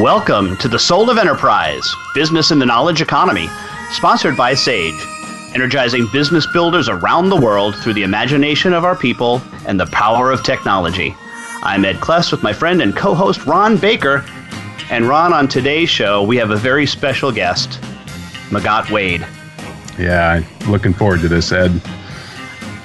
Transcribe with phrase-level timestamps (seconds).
[0.00, 3.48] Welcome to the Soul of Enterprise Business in the Knowledge Economy,
[3.92, 5.00] sponsored by SAGE,
[5.54, 10.32] energizing business builders around the world through the imagination of our people and the power
[10.32, 11.14] of technology.
[11.62, 14.24] I'm Ed Kless with my friend and co host Ron Baker.
[14.90, 17.80] And Ron, on today's show, we have a very special guest,
[18.50, 19.24] Magatte Wade.
[19.96, 21.70] Yeah, looking forward to this, Ed.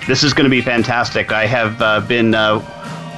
[0.05, 1.32] This is going to be fantastic.
[1.32, 2.60] I have uh, been uh,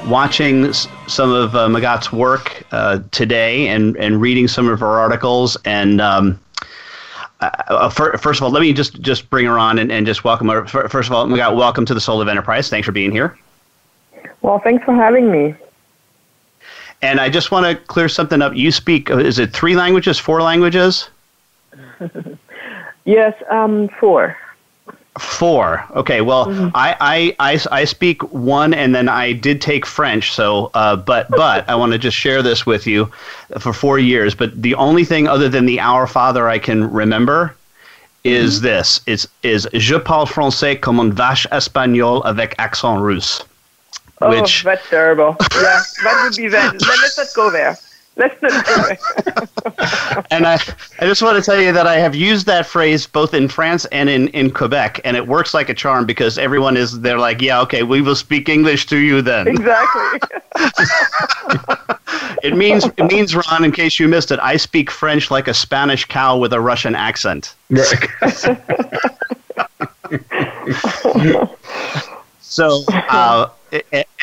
[0.07, 0.71] watching
[1.11, 5.57] some of uh, Magatte's work uh, today and, and reading some of her articles.
[5.65, 6.39] And um,
[7.41, 10.23] uh, uh first of all, let me just, just bring her on and, and just
[10.23, 10.65] welcome her.
[10.65, 12.69] First of all, Magatte, welcome to the Soul of Enterprise.
[12.69, 13.37] Thanks for being here.
[14.41, 15.55] Well, thanks for having me.
[17.01, 18.55] And I just want to clear something up.
[18.55, 21.09] You speak, uh, is it three languages, four languages?
[23.05, 24.37] yes, um, four.
[25.19, 25.85] Four.
[25.95, 26.21] Okay.
[26.21, 26.69] Well, mm-hmm.
[26.73, 30.31] I, I, I, I speak one, and then I did take French.
[30.31, 33.11] So, uh, but but I want to just share this with you
[33.59, 34.33] for four years.
[34.33, 37.53] But the only thing other than the Our Father I can remember
[38.23, 38.65] is mm-hmm.
[38.67, 43.43] this: it's is Je parle français comme un vache espagnol avec accent russe.
[44.21, 45.35] Oh, which, that's terrible.
[45.55, 46.73] Yeah, that would be that.
[46.73, 47.77] Let's not go there.
[48.17, 48.99] Let's not do it.
[50.31, 50.59] and I,
[50.99, 53.85] I just want to tell you that I have used that phrase both in France
[53.85, 57.41] and in, in Quebec, and it works like a charm because everyone is, they're like,
[57.41, 59.47] yeah, okay, we will speak English to you then.
[59.47, 60.19] Exactly.
[62.43, 65.53] it means, it means, Ron, in case you missed it, I speak French like a
[65.53, 67.55] Spanish cow with a Russian accent.
[67.69, 68.09] Right.
[72.51, 73.47] so, uh,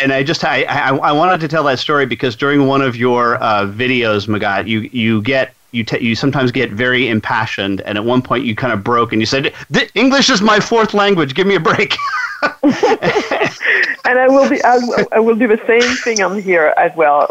[0.01, 2.95] and I just I, I, I wanted to tell that story because during one of
[2.95, 7.97] your uh, videos, Magatte, you you get you t- you sometimes get very impassioned, and
[7.97, 9.53] at one point you kind of broke and you said,
[9.95, 11.35] "English is my fourth language.
[11.35, 11.97] Give me a break."
[12.63, 17.31] and I will be I'll, I will do the same thing on here as well.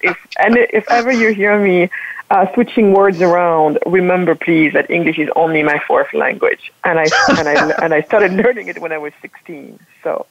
[0.00, 1.90] If and if ever you hear me
[2.30, 7.08] uh, switching words around, remember please that English is only my fourth language, and I
[7.38, 9.78] and I and I started learning it when I was sixteen.
[10.02, 10.24] So.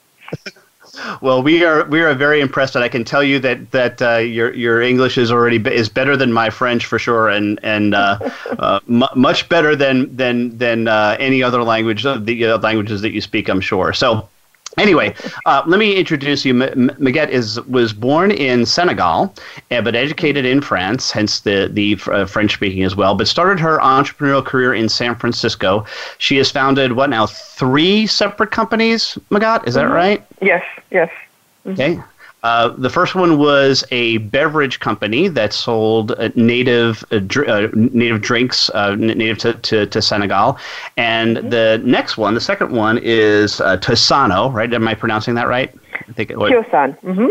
[1.22, 4.18] Well, we are we are very impressed, and I can tell you that that uh,
[4.18, 7.94] your your English is already be, is better than my French for sure, and and
[7.94, 8.18] uh,
[8.60, 13.12] uh, m- much better than than than uh, any other language the uh, languages that
[13.12, 13.50] you speak.
[13.50, 13.94] I'm sure.
[13.94, 14.28] So.
[14.78, 15.16] Anyway,
[15.46, 16.62] uh, let me introduce you.
[16.62, 19.34] M- Magatte is was born in Senegal,
[19.72, 23.16] uh, but educated in France, hence the the uh, French speaking as well.
[23.16, 25.86] But started her entrepreneurial career in San Francisco.
[26.20, 29.18] She has founded what now three separate companies.
[29.32, 29.94] Magatte, is that mm-hmm.
[29.94, 30.26] right?
[30.42, 30.64] Yes.
[30.92, 31.10] Yes.
[31.66, 31.82] Mm-hmm.
[31.82, 32.02] Okay.
[32.48, 37.68] Uh, the first one was a beverage company that sold uh, native uh, dr- uh,
[37.74, 40.58] native drinks uh, native to, to, to, Senegal,
[40.96, 41.50] and mm-hmm.
[41.50, 44.50] the next one, the second one, is uh, Tosano.
[44.54, 44.74] Right?
[44.74, 45.76] Am I pronouncing that right?
[46.08, 46.98] I think it was Tiossan.
[47.02, 47.28] Mm-hmm.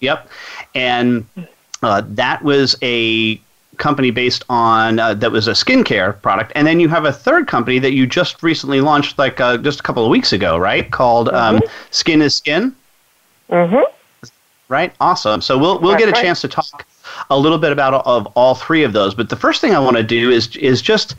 [0.00, 0.28] Yep,
[0.74, 1.24] and
[1.80, 3.40] that was a
[3.78, 7.48] company based on uh, that was a skincare product, and then you have a third
[7.48, 10.90] company that you just recently launched, like uh, just a couple of weeks ago, right?
[10.90, 11.66] Called um, mm-hmm.
[11.90, 12.76] Skin is Skin.
[13.50, 14.28] Mm-hmm.
[14.68, 14.92] Right.
[15.00, 15.40] Awesome.
[15.40, 16.24] So we'll we'll That's get a right.
[16.24, 16.86] chance to talk
[17.30, 19.14] a little bit about of all three of those.
[19.14, 21.14] But the first thing I want to do is is just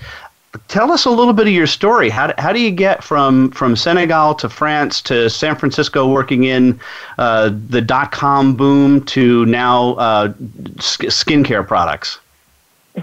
[0.68, 2.10] tell us a little bit of your story.
[2.10, 6.80] How, how do you get from, from Senegal to France to San Francisco working in
[7.18, 10.34] uh, the dot com boom to now uh,
[10.78, 12.20] skincare products?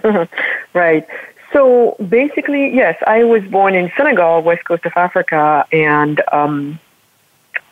[0.74, 1.06] right.
[1.52, 6.80] So basically, yes, I was born in Senegal, west coast of Africa, and um,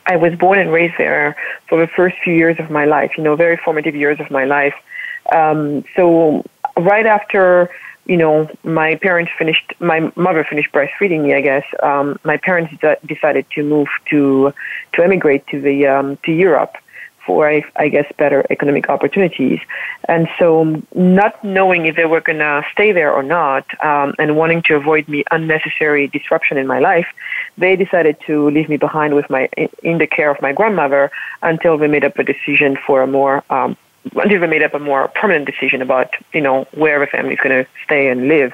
[0.07, 1.37] I was born and raised there
[1.69, 4.45] for the first few years of my life, you know, very formative years of my
[4.45, 4.75] life.
[5.33, 6.45] Um, so
[6.77, 7.71] right after,
[8.07, 12.75] you know, my parents finished, my mother finished breastfeeding me, I guess, um, my parents
[12.81, 14.53] d- decided to move to,
[14.95, 16.77] to emigrate to the, um, to Europe
[17.27, 19.61] for, I, guess, better economic opportunities.
[20.09, 24.37] And so, not knowing if they were going to stay there or not, um, and
[24.37, 27.07] wanting to avoid me unnecessary disruption in my life,
[27.59, 29.49] they decided to leave me behind with my
[29.83, 31.11] in the care of my grandmother
[31.43, 33.77] until they made up a decision for a more um,
[34.15, 37.41] until they made up a more permanent decision about you know where the family is
[37.41, 38.53] going to stay and live.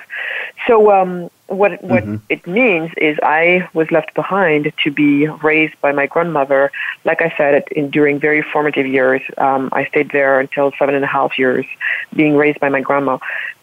[0.66, 2.16] So um, what what mm-hmm.
[2.28, 6.70] it means is I was left behind to be raised by my grandmother.
[7.04, 11.04] Like I said, in, during very formative years, um, I stayed there until seven and
[11.04, 11.66] a half years,
[12.14, 13.18] being raised by my grandma.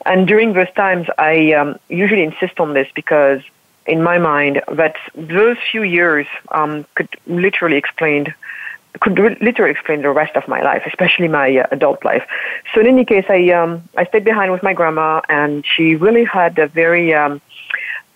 [0.06, 3.42] And during those times, I um, usually insist on this because,
[3.86, 8.34] in my mind, that those few years um, could literally explain
[9.02, 12.24] could literally explain the rest of my life, especially my uh, adult life.
[12.74, 16.26] So in any case, I um, I stayed behind with my grandma, and she really
[16.26, 17.42] had a very um,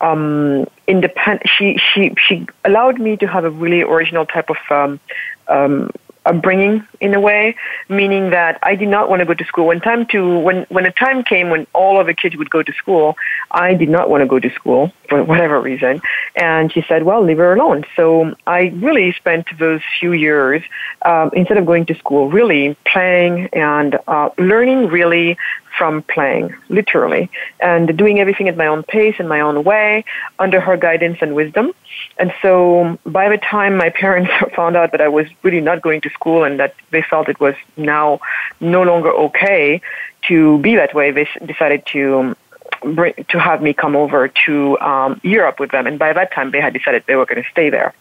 [0.01, 1.49] um, independent.
[1.49, 4.99] She she she allowed me to have a really original type of um,
[5.47, 5.91] um,
[6.29, 7.55] upbringing in a way,
[7.89, 9.67] meaning that I did not want to go to school.
[9.67, 12.61] When time to when when a time came when all of the kids would go
[12.63, 13.17] to school,
[13.51, 16.01] I did not want to go to school for whatever reason.
[16.35, 20.61] And she said, "Well, leave her alone." So I really spent those few years
[21.03, 25.37] um, instead of going to school, really playing and uh, learning really
[25.77, 27.29] from playing, literally,
[27.59, 30.03] and doing everything at my own pace and my own way,
[30.37, 31.71] under her guidance and wisdom.
[32.17, 36.01] And so by the time my parents found out that I was really not going
[36.01, 38.19] to school and that they felt it was now
[38.59, 39.81] no longer okay
[40.27, 42.35] to be that way, they decided to
[42.81, 45.87] bring, to have me come over to um, Europe with them.
[45.87, 47.93] And by that time, they had decided they were going to stay there.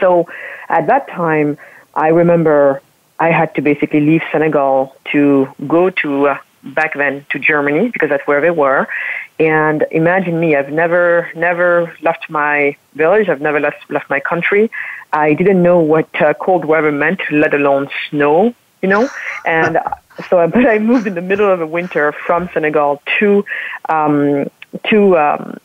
[0.00, 0.28] So
[0.68, 1.58] at that time,
[1.94, 2.82] I remember
[3.18, 8.08] I had to basically leave Senegal to go to uh, back then to Germany because
[8.08, 8.88] that's where they were.
[9.38, 13.28] And imagine me, I've never, never left my village.
[13.28, 14.70] I've never left, left my country.
[15.12, 19.08] I didn't know what uh, cold weather meant, let alone snow, you know?
[19.44, 19.78] And
[20.28, 23.44] so, but I moved in the middle of the winter from Senegal to,
[23.88, 24.50] um,
[24.90, 25.58] to, um,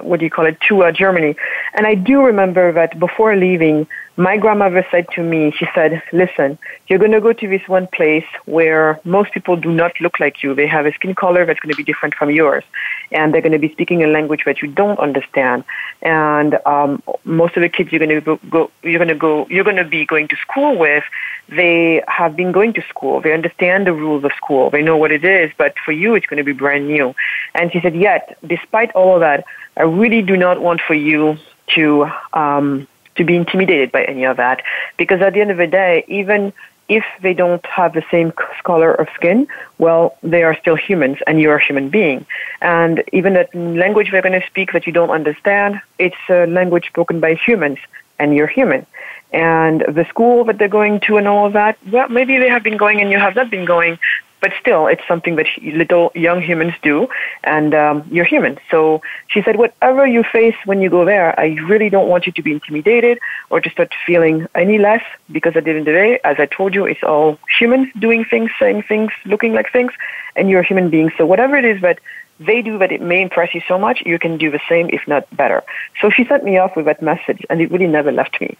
[0.00, 1.36] what do you call it, to uh, Germany.
[1.74, 6.58] And I do remember that before leaving, my grandmother said to me, she said, listen,
[6.88, 10.42] you're going to go to this one place where most people do not look like
[10.42, 10.54] you.
[10.54, 12.64] They have a skin color that's going to be different from yours.
[13.12, 15.64] And they're going to be speaking a language that you don't understand.
[16.00, 19.46] And um, most of the kids you're going to go, go you're going to go,
[19.48, 21.04] you're going to be going to school with,
[21.48, 23.20] they have been going to school.
[23.20, 24.70] They understand the rules of school.
[24.70, 25.52] They know what it is.
[25.58, 27.14] But for you, it's going to be brand new.
[27.54, 29.44] And she said, yet, despite all of that,
[29.76, 31.36] I really do not want for you
[31.74, 34.62] to, um, to be intimidated by any of that.
[34.96, 36.52] Because at the end of the day, even
[36.88, 38.32] if they don't have the same
[38.64, 39.48] color of skin,
[39.78, 42.24] well, they are still humans and you're a human being.
[42.60, 46.86] And even that language they're going to speak that you don't understand, it's a language
[46.86, 47.78] spoken by humans
[48.18, 48.86] and you're human.
[49.32, 52.62] And the school that they're going to and all of that, well, maybe they have
[52.62, 53.98] been going and you have not been going,
[54.46, 57.08] but still, it's something that little young humans do,
[57.42, 58.60] and um, you're human.
[58.70, 62.32] So she said, whatever you face when you go there, I really don't want you
[62.38, 63.18] to be intimidated
[63.50, 65.02] or to start feeling any less,
[65.32, 68.24] because at the end of the day, as I told you, it's all humans doing
[68.24, 69.92] things, saying things, looking like things,
[70.36, 71.10] and you're a human being.
[71.18, 71.98] So whatever it is that
[72.38, 75.08] they do that it may impress you so much, you can do the same, if
[75.08, 75.64] not better.
[76.00, 78.56] So she sent me off with that message, and it really never left me.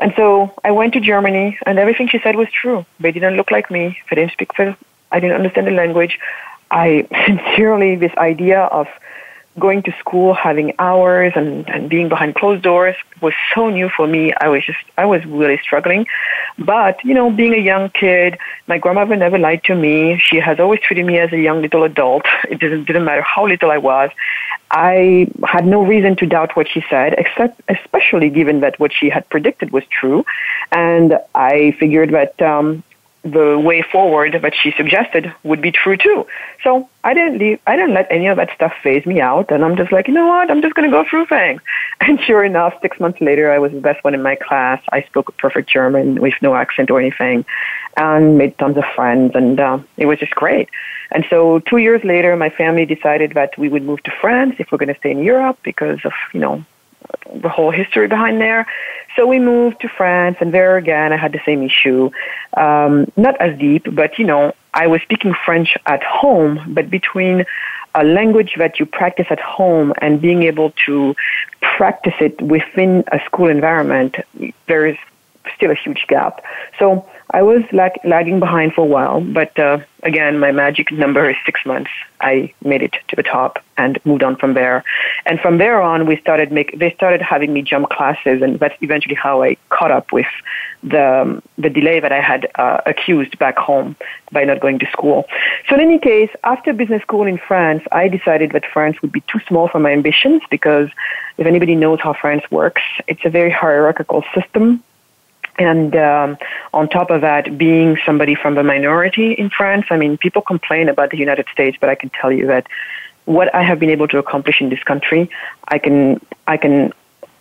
[0.00, 2.84] And so I went to Germany, and everything she said was true.
[2.98, 3.84] They didn't look like me.
[4.10, 4.52] They didn't speak
[5.12, 6.18] I didn't understand the language.
[6.70, 8.88] I sincerely, this idea of
[9.58, 14.06] going to school, having hours and, and being behind closed doors was so new for
[14.06, 14.32] me.
[14.40, 16.06] I was just, I was really struggling.
[16.58, 20.18] But, you know, being a young kid, my grandmother never lied to me.
[20.18, 22.24] She has always treated me as a young little adult.
[22.48, 24.10] It didn't, didn't matter how little I was.
[24.70, 29.10] I had no reason to doubt what she said, except, especially given that what she
[29.10, 30.24] had predicted was true.
[30.70, 32.82] And I figured that, um,
[33.24, 36.26] the way forward that she suggested would be true too.
[36.64, 39.52] So I didn't leave, I didn't let any of that stuff phase me out.
[39.52, 40.50] And I'm just like, you know what?
[40.50, 41.62] I'm just going to go through things.
[42.00, 44.82] And sure enough, six months later, I was the best one in my class.
[44.90, 47.44] I spoke perfect German with no accent or anything
[47.96, 49.36] and made tons of friends.
[49.36, 50.68] And uh, it was just great.
[51.12, 54.72] And so two years later, my family decided that we would move to France if
[54.72, 56.64] we're going to stay in Europe because of, you know,
[57.34, 58.66] the whole history behind there.
[59.16, 62.10] So we moved to France, and there again, I had the same issue.
[62.56, 67.44] Um, not as deep, but you know, I was speaking French at home, but between
[67.94, 71.14] a language that you practice at home and being able to
[71.60, 74.16] practice it within a school environment,
[74.66, 74.96] there is
[75.54, 76.42] still a huge gap.
[76.78, 81.30] So I was lag- lagging behind for a while, but uh, again, my magic number
[81.30, 81.90] is six months.
[82.20, 84.84] I made it to the top and moved on from there.
[85.24, 88.74] And from there on, we started make they started having me jump classes, and that's
[88.82, 90.26] eventually how I caught up with
[90.82, 93.96] the um, the delay that I had uh, accused back home
[94.30, 95.24] by not going to school.
[95.68, 99.22] So in any case, after business school in France, I decided that France would be
[99.22, 100.90] too small for my ambitions because
[101.38, 104.82] if anybody knows how France works, it's a very hierarchical system
[105.58, 106.38] and um,
[106.72, 110.88] on top of that, being somebody from the minority in France, I mean, people complain
[110.88, 112.66] about the United States, but I can tell you that
[113.24, 115.30] what I have been able to accomplish in this country,
[115.68, 116.92] I can I can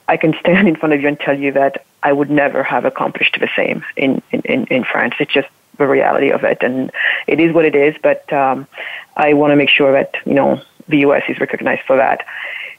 [0.08, 2.86] I can stand in front of you and tell you that I would never have
[2.86, 5.16] accomplished the same in in, in, France.
[5.20, 6.92] It's just the reality of it, and
[7.28, 7.96] it is what it is.
[8.02, 8.68] But um,
[9.16, 11.24] I want to make sure that you know the U.S.
[11.30, 12.26] is recognized for that.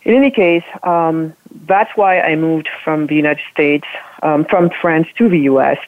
[0.04, 1.32] In any case, um,
[1.66, 3.86] that's why I moved from the United States,
[4.22, 5.78] um, from France to the U.S.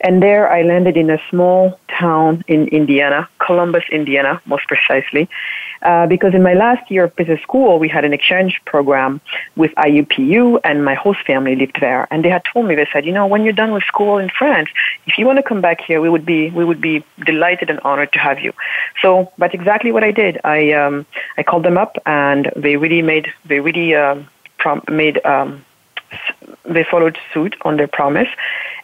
[0.00, 5.30] And there I landed in a small town in Indiana, Columbus, Indiana, most precisely,
[5.82, 9.20] uh, because in my last year of business school, we had an exchange program
[9.56, 12.06] with IUPU, and my host family lived there.
[12.10, 14.28] And they had told me, they said, you know, when you're done with school in
[14.28, 14.68] France,
[15.06, 17.80] if you want to come back here, we would be we would be delighted and
[17.80, 18.52] honored to have you.
[19.00, 20.38] So that's exactly what I did.
[20.44, 21.06] I um,
[21.38, 24.16] I called them up, and they really made they really uh,
[24.58, 25.64] prom- made um,
[26.64, 28.28] they followed suit on their promise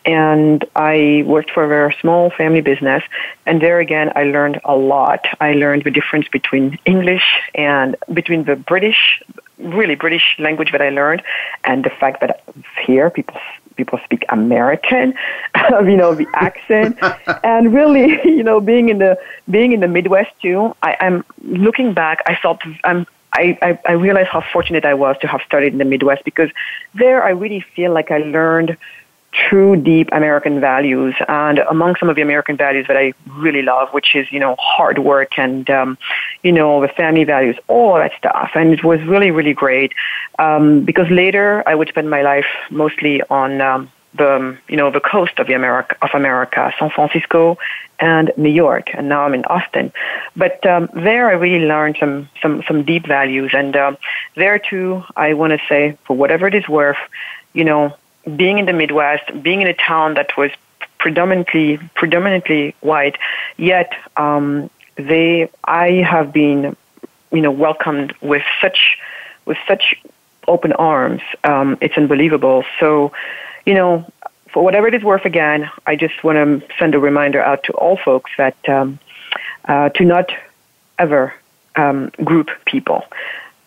[0.05, 3.03] and I worked for a very small family business.
[3.47, 5.27] And there again, I learned a lot.
[5.41, 7.25] I learned the difference between English
[7.55, 9.23] and between the British,
[9.59, 11.23] really British language that I learned,
[11.65, 12.43] and the fact that
[12.85, 13.39] here people
[13.77, 15.15] people speak American,
[15.85, 16.99] you know, the accent,
[17.45, 19.19] and really, you know, being in the
[19.51, 20.75] being in the Midwest too.
[20.83, 22.23] I, I'm looking back.
[22.27, 25.79] I felt I'm I, I, I realized how fortunate I was to have studied in
[25.79, 26.51] the Midwest because
[26.95, 28.77] there I really feel like I learned
[29.33, 33.91] true deep American values and among some of the American values that I really love,
[33.91, 35.99] which is, you know, hard work and, um,
[36.43, 38.51] you know, the family values, all that stuff.
[38.55, 39.93] And it was really, really great.
[40.39, 45.01] Um, because later I would spend my life mostly on, um, the, you know, the
[45.01, 47.59] coast of the America, of America, San Francisco
[47.99, 48.91] and New York.
[48.95, 49.93] And now I'm in Austin.
[50.35, 53.53] But, um, there I really learned some, some, some deep values.
[53.55, 53.99] And, um,
[54.35, 56.99] there too, I want to say, for whatever it is worth,
[57.53, 57.95] you know,
[58.37, 60.51] being in the Midwest, being in a town that was
[61.01, 63.17] predominantly predominantly white,
[63.57, 66.77] yet um, they I have been
[67.33, 68.99] you know welcomed with such
[69.47, 69.97] with such
[70.47, 71.23] open arms.
[71.43, 72.65] Um, it's unbelievable.
[72.79, 73.13] So
[73.67, 74.11] you know
[74.53, 77.73] for whatever it is worth, again, I just want to send a reminder out to
[77.73, 78.99] all folks that um,
[79.67, 80.33] uh, to not
[80.99, 81.35] ever
[81.77, 83.05] um, group people.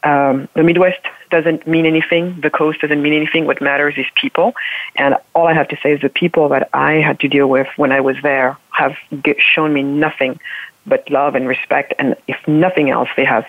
[0.04, 1.00] Um, the Midwest
[1.32, 2.42] doesn't mean anything.
[2.42, 3.46] The coast doesn't mean anything.
[3.46, 4.54] What matters is people.
[4.98, 7.68] And all I have to say is the people that I had to deal with
[7.78, 8.96] when I was there have
[9.40, 10.40] shown me nothing
[10.86, 11.94] but love and respect.
[11.98, 13.46] And if nothing else, they have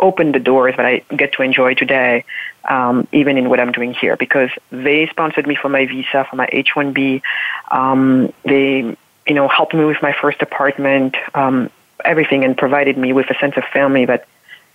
[0.00, 2.24] opened the doors that I get to enjoy today,
[2.68, 6.36] um, even in what I'm doing here, because they sponsored me for my visa, for
[6.36, 7.22] my H-1B.
[7.70, 11.70] Um, they, you know, helped me with my first apartment, um,
[12.04, 14.26] everything, and provided me with a sense of family that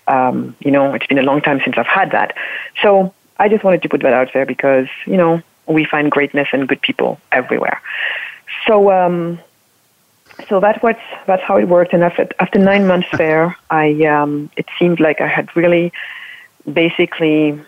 [0.07, 2.35] um, you know, it's been a long time since I've had that.
[2.81, 6.49] So I just wanted to put that out there because, you know, we find greatness
[6.51, 7.81] and good people everywhere.
[8.67, 9.39] So, um,
[10.49, 10.95] so that was
[11.27, 11.93] that's how it worked.
[11.93, 15.91] And after after nine months there, I um, it seemed like I had really,
[16.71, 17.59] basically,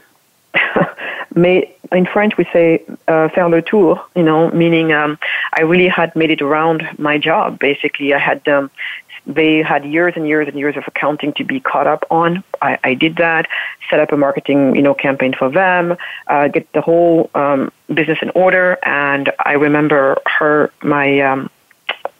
[1.36, 4.04] made in French we say uh, faire le tour.
[4.16, 5.18] You know, meaning um,
[5.54, 7.60] I really had made it around my job.
[7.60, 8.70] Basically, I had um,
[9.26, 12.44] they had years and years and years of accounting to be caught up on.
[12.62, 13.48] I, I did that,
[13.90, 18.20] set up a marketing, you know, campaign for them, uh, get the whole um, business
[18.22, 18.78] in order.
[18.84, 21.50] And I remember her, my, um,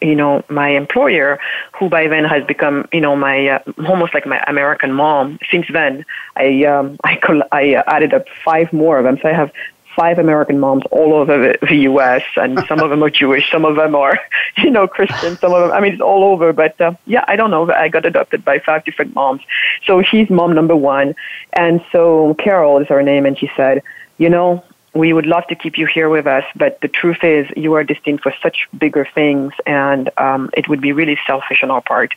[0.06, 1.38] you know, my employer,
[1.78, 3.58] who by then has become, you know, my uh,
[3.88, 5.38] almost like my American mom.
[5.50, 6.04] Since then,
[6.36, 7.18] I um, I,
[7.52, 9.18] I added up five more of them.
[9.20, 9.52] So I have
[9.96, 12.22] five American moms all over the, U.S.
[12.36, 14.20] and some of them are Jewish, some of them are,
[14.58, 15.72] you know, Christian, some of them.
[15.72, 16.52] I mean, it's all over.
[16.52, 17.72] But uh, yeah, I don't know.
[17.72, 19.40] I got adopted by five different moms.
[19.86, 21.14] So she's mom number one,
[21.54, 23.82] and so Carol is her name, and she said,
[24.18, 24.62] you know,
[24.96, 27.84] we would love to keep you here with us, but the truth is you are
[27.84, 32.14] destined for such bigger things, and um, it would be really selfish on our part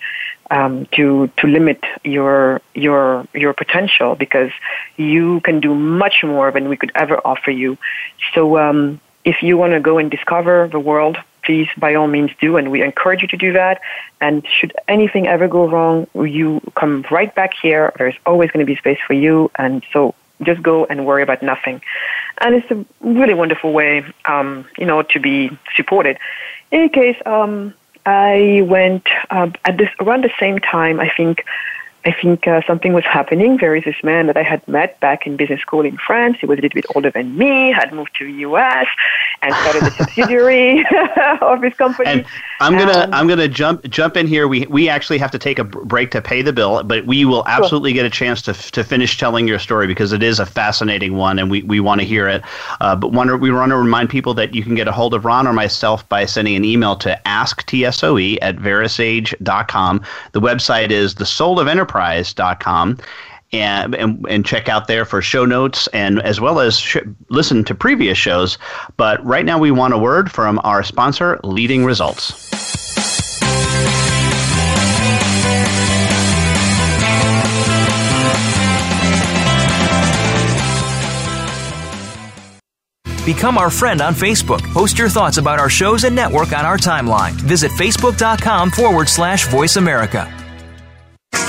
[0.52, 4.52] um, to to limit your your your potential because
[4.98, 7.78] you can do much more than we could ever offer you.
[8.34, 12.32] So um, if you want to go and discover the world, please by all means
[12.40, 13.82] do, and we encourage you to do that.
[14.22, 17.94] And should anything ever go wrong, you come right back here.
[17.98, 21.44] There's always going to be space for you, and so just go and worry about
[21.44, 21.82] nothing.
[22.40, 26.18] And it's a really wonderful way, um, you know, to be supported.
[26.72, 27.74] In any case, um,
[28.06, 31.00] I went uh, at this around the same time.
[31.00, 31.46] I think
[32.06, 33.58] I think uh, something was happening.
[33.58, 36.38] There is this man that I had met back in business school in France.
[36.40, 38.88] He was a little bit older than me, had moved to the U.S.
[39.42, 40.86] and started a subsidiary
[41.42, 42.08] of his company.
[42.10, 42.26] And
[42.62, 44.48] I'm gonna um, I'm gonna jump jump in here.
[44.48, 47.46] We we actually have to take a break to pay the bill, but we will
[47.48, 48.04] absolutely sure.
[48.04, 51.38] get a chance to to finish telling your story because it is a fascinating one,
[51.38, 52.42] and we, we want to hear it.
[52.80, 55.26] Uh, but one, we want to remind people that you can get a hold of
[55.26, 60.02] Ron or myself by sending an email to asktsoe at verasage.com.
[60.32, 62.98] The website is the soul of enterprise enterprise.com.
[63.52, 66.98] and, and, and check out there for show notes and as well as sh-
[67.30, 68.60] listen to previous shows.
[68.96, 72.48] But right now, we want a word from our sponsor, Leading Results.
[83.26, 84.62] Become our friend on Facebook.
[84.74, 87.34] Post your thoughts about our shows and network on our timeline.
[87.34, 90.39] Visit facebook.com forward slash voice America.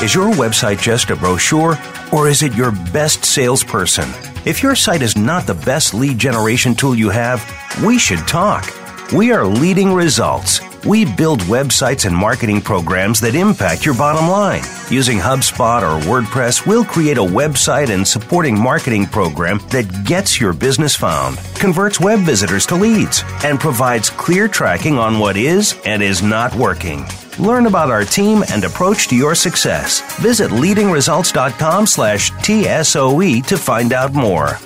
[0.02, 1.76] Is your website just a brochure
[2.10, 4.08] or is it your best salesperson?
[4.46, 7.44] If your site is not the best lead generation tool you have,
[7.84, 8.64] we should talk.
[9.12, 10.60] We are leading results.
[10.86, 14.62] We build websites and marketing programs that impact your bottom line.
[14.88, 20.54] Using HubSpot or WordPress, we'll create a website and supporting marketing program that gets your
[20.54, 26.02] business found, converts web visitors to leads, and provides clear tracking on what is and
[26.02, 27.04] is not working.
[27.40, 30.02] Learn about our team and approach to your success.
[30.20, 34.58] Visit leadingresults.com slash TSOE to find out more.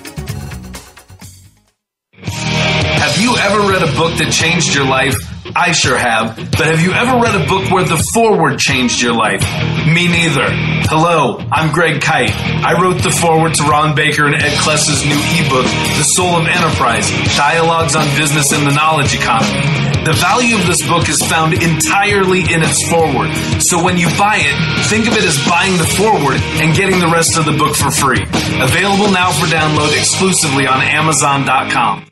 [2.21, 5.15] Have you ever read a book that changed your life?
[5.55, 6.35] I sure have.
[6.35, 9.39] But have you ever read a book where the foreword changed your life?
[9.87, 10.51] Me neither.
[10.91, 12.35] Hello, I'm Greg Kyte.
[12.59, 15.63] I wrote the foreword to Ron Baker and Ed Kless's new ebook,
[15.95, 17.07] The Soul of Enterprise
[17.39, 19.63] Dialogues on Business and the Knowledge Economy.
[20.03, 23.31] The value of this book is found entirely in its foreword.
[23.63, 24.55] So when you buy it,
[24.91, 27.89] think of it as buying the foreword and getting the rest of the book for
[27.89, 28.21] free.
[28.59, 32.11] Available now for download exclusively on Amazon.com.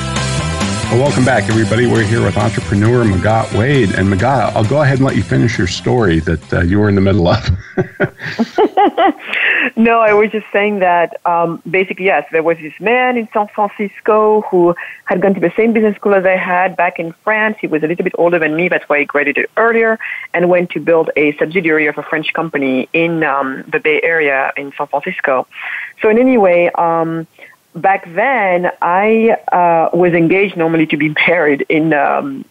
[0.91, 1.87] Well, welcome back, everybody.
[1.87, 3.95] We're here with entrepreneur Magatte Wade.
[3.95, 6.89] And Magatte, I'll go ahead and let you finish your story that uh, you were
[6.89, 7.49] in the middle of.
[9.77, 13.47] no, I was just saying that um, basically, yes, there was this man in San
[13.47, 17.55] Francisco who had gone to the same business school as I had back in France.
[17.61, 19.97] He was a little bit older than me, that's why he graduated earlier,
[20.33, 24.51] and went to build a subsidiary of a French company in um, the Bay Area
[24.57, 25.47] in San Francisco.
[26.01, 27.27] So, in any way, um,
[27.75, 32.45] back then, I uh, was engaged normally to be married in um,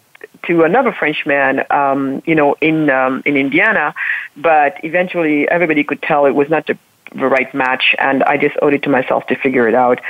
[0.46, 3.94] to another Frenchman, um, you know, in um, in Indiana,
[4.36, 6.78] but eventually everybody could tell it was not the,
[7.14, 10.00] the right match, and I just owed it to myself to figure it out.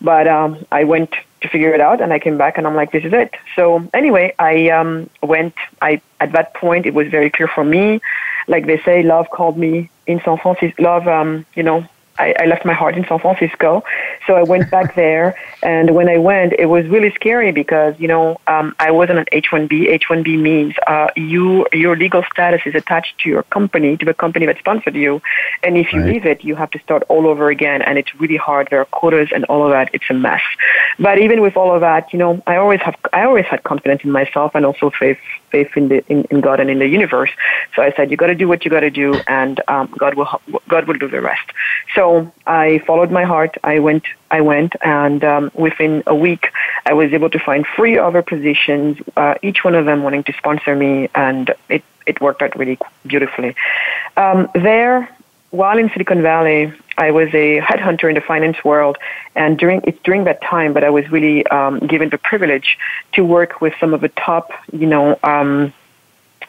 [0.00, 2.92] But um, I went to figure it out, and I came back, and I'm like,
[2.92, 3.34] this is it.
[3.56, 5.54] So anyway, I um, went.
[5.80, 8.00] I at that point, it was very clear for me.
[8.48, 10.82] Like they say, love called me in San Francisco.
[10.82, 11.86] Love, um, you know,
[12.18, 13.82] I, I left my heart in San Francisco.
[14.26, 15.36] So I went back there.
[15.62, 19.26] And when I went, it was really scary because, you know, um, I wasn't an
[19.32, 19.88] H-1B.
[19.88, 24.46] H-1B means uh, you, your legal status is attached to your company, to the company
[24.46, 25.22] that sponsored you.
[25.62, 26.12] And if you right.
[26.12, 27.82] leave it, you have to start all over again.
[27.82, 28.68] And it's really hard.
[28.70, 29.90] There are quotas and all of that.
[29.92, 30.42] It's a mess.
[30.98, 34.02] But even with all of that, you know, I always have, I always had confidence
[34.04, 35.18] in myself and also faith,
[35.52, 37.30] faith in the, in, in God and in the universe.
[37.74, 40.14] So I said, you got to do what you got to do and um, God
[40.14, 40.28] will,
[40.68, 41.48] God will do the rest.
[41.94, 43.56] So I followed my heart.
[43.62, 46.48] I went, I went, and um, within a week,
[46.86, 50.32] I was able to find three other positions, uh, each one of them wanting to
[50.32, 53.54] sponsor me, and it it worked out really beautifully.
[54.16, 55.08] Um, there,
[55.52, 58.96] while in Silicon Valley, I was a headhunter in the finance world,
[59.34, 62.78] and during it's during that time, but I was really um, given the privilege
[63.12, 65.18] to work with some of the top, you know.
[65.22, 65.72] Um,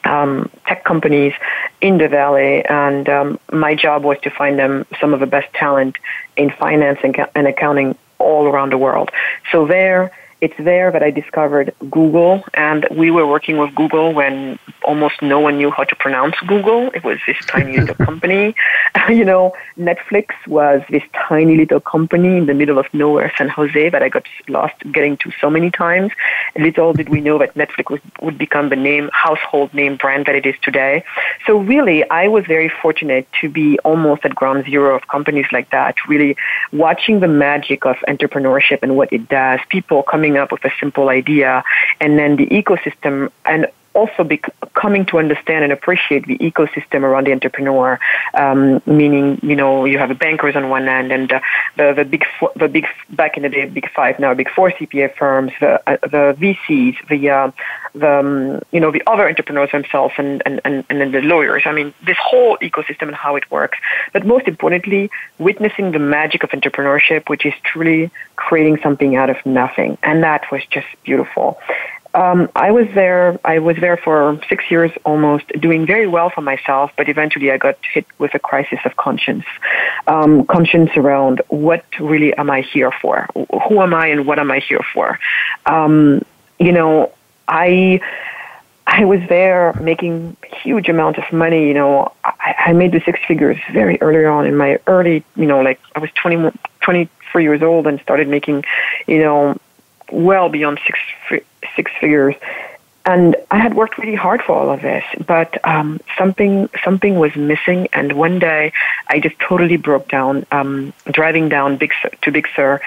[0.06, 1.34] um, tech companies
[1.80, 5.54] in the valley, and um, my job was to find them some of the best
[5.54, 5.96] talent
[6.36, 9.12] in finance and, and accounting all around the world.
[9.50, 10.12] So there,
[10.44, 15.40] it's there that I discovered Google, and we were working with Google when almost no
[15.40, 16.92] one knew how to pronounce Google.
[16.94, 18.54] It was this tiny little company.
[19.10, 23.90] you know, Netflix was this tiny little company in the middle of nowhere, San Jose,
[23.90, 26.12] that I got lost getting to so many times.
[26.58, 30.36] Little did we know that Netflix would, would become the name, household name brand that
[30.36, 31.06] it is today.
[31.48, 35.70] So really, I was very fortunate to be almost at ground zero of companies like
[35.72, 36.36] that, really
[36.74, 39.62] watching the magic of entrepreneurship and what it does.
[39.70, 41.64] People coming coming up with a simple idea,
[42.02, 44.42] and then the ecosystem and also be
[44.74, 48.00] coming to understand and appreciate the ecosystem around the entrepreneur.
[48.34, 51.40] Um, meaning, you know, you have the bankers on one end and uh,
[51.78, 54.72] the the big four, the big back in the day big five now big four
[54.72, 57.52] CPA firms, the uh, the VCs, the uh,
[57.94, 61.64] the um, you know the other entrepreneurs themselves, and and and and then the lawyers.
[61.66, 63.78] I mean, this whole ecosystem and how it works.
[64.12, 69.38] But most importantly, witnessing the magic of entrepreneurship, which is truly creating something out of
[69.46, 71.60] nothing, and that was just beautiful.
[72.14, 73.40] Um, I was there.
[73.44, 76.92] I was there for six years almost, doing very well for myself.
[76.96, 79.46] But eventually, I got hit with a crisis of conscience.
[80.08, 83.28] Um, conscience around what really am I here for?
[83.68, 85.20] Who am I, and what am I here for?
[85.66, 86.24] Um,
[86.60, 87.12] you know,
[87.48, 88.02] I.
[88.86, 91.68] I was there making huge amount of money.
[91.70, 95.46] You know, I, I made the six figures very early on in my early, you
[95.46, 98.66] know, like I was 20, 23 years old and started making,
[99.08, 99.58] you know,
[100.14, 101.00] well beyond six
[101.76, 102.36] six figures.
[103.06, 107.36] And I had worked really hard for all of this, but um, something something was
[107.36, 107.90] missing.
[107.92, 108.72] And one day,
[109.10, 112.80] I just totally broke down, um, driving down Big Sur, to Big Sur.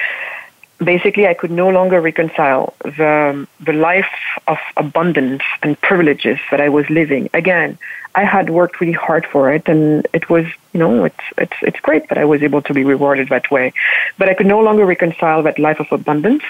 [0.79, 4.15] Basically, I could no longer reconcile the the life
[4.47, 7.29] of abundance and privileges that I was living.
[7.35, 7.77] Again,
[8.15, 11.81] I had worked really hard for it, and it was, you know, it's it's it's
[11.81, 13.75] great that I was able to be rewarded that way.
[14.17, 16.43] But I could no longer reconcile that life of abundance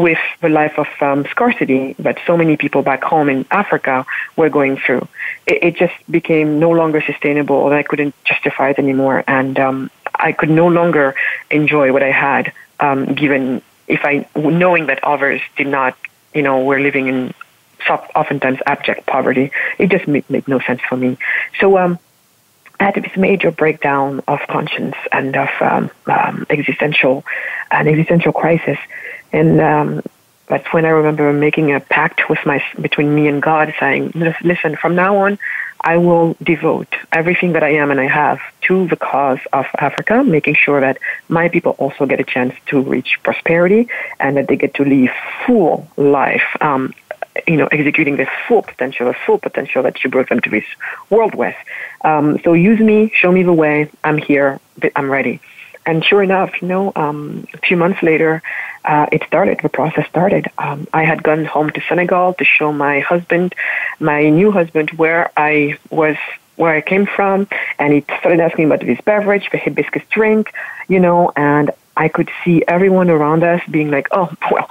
[0.00, 4.48] with the life of um, scarcity that so many people back home in Africa were
[4.48, 5.06] going through.
[5.46, 9.24] It, it just became no longer sustainable, and I couldn't justify it anymore.
[9.26, 11.14] And um, I could no longer
[11.50, 15.96] enjoy what I had, um, given if I knowing that others did not,
[16.34, 17.34] you know, were living in
[17.88, 19.50] oftentimes abject poverty.
[19.78, 21.18] It just made, made no sense for me.
[21.60, 21.78] So.
[21.78, 21.98] Um,
[22.80, 27.26] I had this major breakdown of conscience and of um, um, existential,
[27.70, 28.78] an existential crisis.
[29.32, 30.02] And um,
[30.46, 34.12] that's when I remember making a pact with my between me and God, saying,
[34.42, 35.38] "Listen, from now on,
[35.80, 40.24] I will devote everything that I am and I have to the cause of Africa,
[40.24, 43.88] making sure that my people also get a chance to reach prosperity
[44.18, 45.10] and that they get to live
[45.46, 46.94] full life." Um,
[47.46, 50.64] you know, executing this full potential, the full potential that you brought them to this
[51.10, 51.54] world with.
[52.04, 53.88] Um, so use me, show me the way.
[54.02, 54.60] I'm here.
[54.96, 55.40] I'm ready.
[55.86, 58.42] And sure enough, you know, um, a few months later,
[58.84, 59.60] uh, it started.
[59.62, 60.50] The process started.
[60.58, 63.54] Um, I had gone home to Senegal to show my husband,
[63.98, 66.16] my new husband, where I was,
[66.56, 70.52] where I came from, and he started asking about this beverage, the hibiscus drink,
[70.88, 74.68] you know, and I could see everyone around us being like, "Oh, well,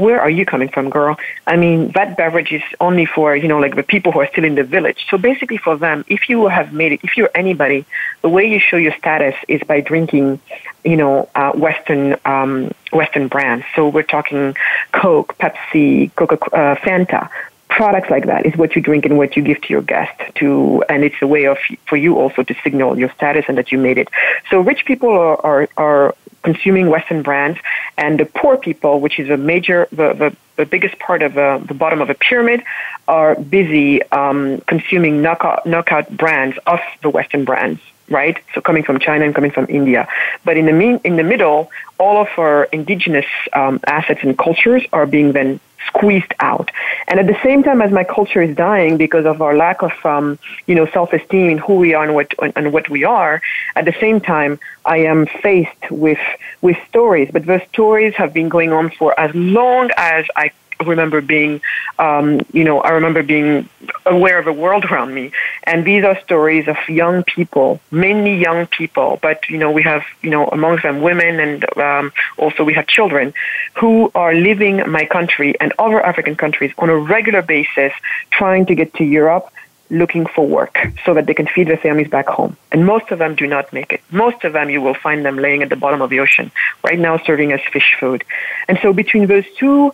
[0.00, 1.18] where are you coming from, girl?
[1.46, 4.44] I mean, that beverage is only for, you know, like the people who are still
[4.44, 5.06] in the village.
[5.10, 7.84] So basically for them, if you have made it, if you're anybody,
[8.22, 10.40] the way you show your status is by drinking,
[10.84, 13.66] you know, uh, Western, um, Western brands.
[13.76, 14.56] So we're talking
[14.92, 17.28] Coke, Pepsi, Coca, uh, Fanta,
[17.68, 20.82] products like that is what you drink and what you give to your guest to
[20.88, 23.78] and it's a way of for you also to signal your status and that you
[23.78, 24.08] made it
[24.50, 27.58] so rich people are are, are consuming Western brands,
[27.96, 31.58] and the poor people, which is a major, the, the, the biggest part of uh,
[31.58, 32.62] the bottom of a pyramid,
[33.08, 38.38] are busy um, consuming knockout, knockout brands of the Western brands right?
[38.54, 40.08] So coming from China and coming from India.
[40.44, 44.84] But in the mean, in the middle, all of our indigenous um, assets and cultures
[44.92, 46.70] are being then squeezed out.
[47.08, 49.92] And at the same time as my culture is dying because of our lack of,
[50.04, 53.40] um, you know, self-esteem in who we are and what, and what we are,
[53.76, 56.20] at the same time, I am faced with,
[56.62, 57.30] with stories.
[57.32, 60.50] But those stories have been going on for as long as I
[60.86, 61.60] remember being,
[61.98, 63.68] um, you know, I remember being
[64.06, 65.32] aware of the world around me.
[65.64, 70.02] And these are stories of young people, mainly young people, but, you know, we have,
[70.22, 73.34] you know, amongst them women and um, also we have children
[73.74, 77.92] who are leaving my country and other African countries on a regular basis
[78.30, 79.50] trying to get to Europe
[79.90, 82.56] looking for work so that they can feed their families back home.
[82.72, 84.00] And most of them do not make it.
[84.10, 86.50] Most of them, you will find them laying at the bottom of the ocean,
[86.84, 88.24] right now serving as fish food.
[88.68, 89.92] And so between those two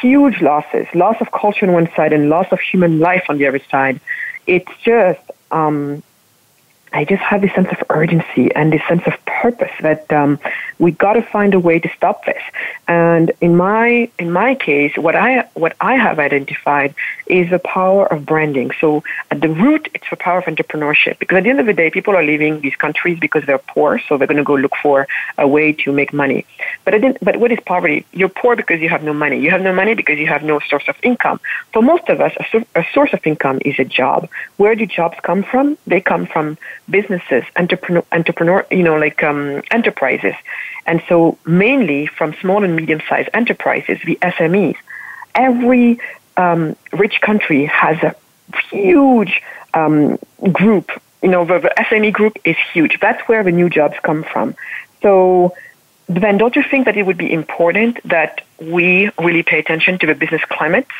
[0.00, 3.46] huge losses, loss of culture on one side and loss of human life on the
[3.46, 4.00] other side,
[4.46, 5.20] it's just,
[5.50, 6.02] um,
[6.92, 10.38] I just have this sense of urgency and this sense of purpose that um,
[10.78, 12.42] we got to find a way to stop this.
[12.86, 16.94] And in my in my case, what I what I have identified
[17.26, 18.70] is the power of branding.
[18.80, 21.18] So at the root, it's the power of entrepreneurship.
[21.18, 24.00] Because at the end of the day, people are leaving these countries because they're poor,
[24.08, 26.46] so they're going to go look for a way to make money.
[26.84, 28.06] But I didn't, but what is poverty?
[28.12, 29.38] You're poor because you have no money.
[29.40, 31.40] You have no money because you have no source of income.
[31.72, 34.28] For most of us, a, a source of income is a job.
[34.56, 35.76] Where do jobs come from?
[35.86, 36.56] They come from
[36.90, 40.34] businesses, entrepreneur, entrepreneur you know, like um, enterprises.
[40.86, 44.76] And so mainly from small and medium-sized enterprises, the SMEs.
[45.34, 46.00] Every
[46.36, 48.14] um, rich country has a
[48.70, 49.42] huge
[49.74, 50.18] um,
[50.52, 50.90] group.
[51.22, 52.98] You know, the, the SME group is huge.
[53.00, 54.54] That's where the new jobs come from.
[55.02, 55.54] So
[56.08, 60.06] then don't you think that it would be important that we really pay attention to
[60.06, 60.90] the business climates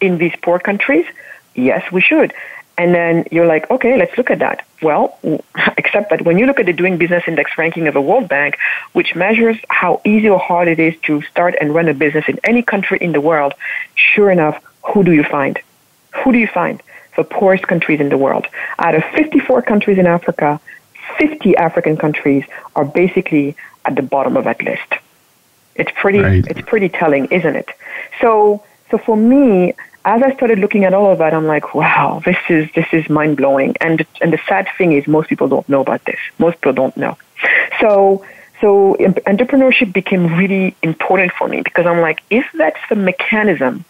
[0.00, 1.06] in these poor countries?
[1.54, 2.34] Yes, we should.
[2.78, 4.64] And then you're like, okay, let's look at that.
[4.80, 5.18] Well,
[5.76, 8.56] except that when you look at the Doing Business Index ranking of the World Bank,
[8.92, 12.38] which measures how easy or hard it is to start and run a business in
[12.44, 13.52] any country in the world,
[13.96, 15.58] sure enough, who do you find?
[16.22, 16.80] Who do you find?
[17.16, 18.46] The poorest countries in the world.
[18.78, 20.60] Out of 54 countries in Africa,
[21.18, 22.44] 50 African countries
[22.76, 24.94] are basically at the bottom of that list.
[25.74, 26.46] It's pretty, right.
[26.46, 27.70] it's pretty telling, isn't it?
[28.20, 32.22] So, so for me, as I started looking at all of that, I'm like, wow,
[32.24, 33.74] this is this is mind blowing.
[33.80, 36.18] And and the sad thing is, most people don't know about this.
[36.38, 37.16] Most people don't know.
[37.80, 38.24] So
[38.60, 43.84] so entrepreneurship became really important for me because I'm like, if that's the mechanism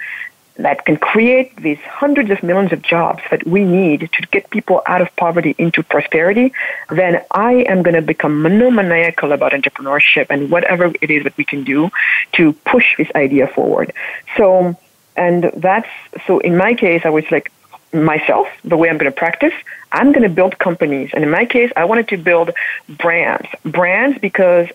[0.58, 4.82] that can create these hundreds of millions of jobs that we need to get people
[4.86, 6.52] out of poverty into prosperity,
[6.90, 11.44] then I am going to become monomaniacal about entrepreneurship and whatever it is that we
[11.44, 11.90] can do
[12.32, 13.92] to push this idea forward.
[14.36, 14.76] So,
[15.18, 15.88] and that's,
[16.26, 17.50] so in my case, I was like,
[17.92, 19.52] myself, the way I'm going to practice,
[19.92, 21.10] I'm going to build companies.
[21.12, 22.50] And in my case, I wanted to build
[22.88, 23.48] brands.
[23.64, 24.68] Brands because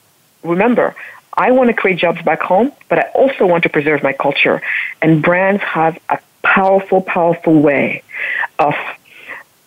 [0.43, 0.95] remember,
[1.36, 4.62] I want to create jobs back home, but I also want to preserve my culture.
[5.01, 8.03] And brands have a powerful, powerful way
[8.60, 8.75] of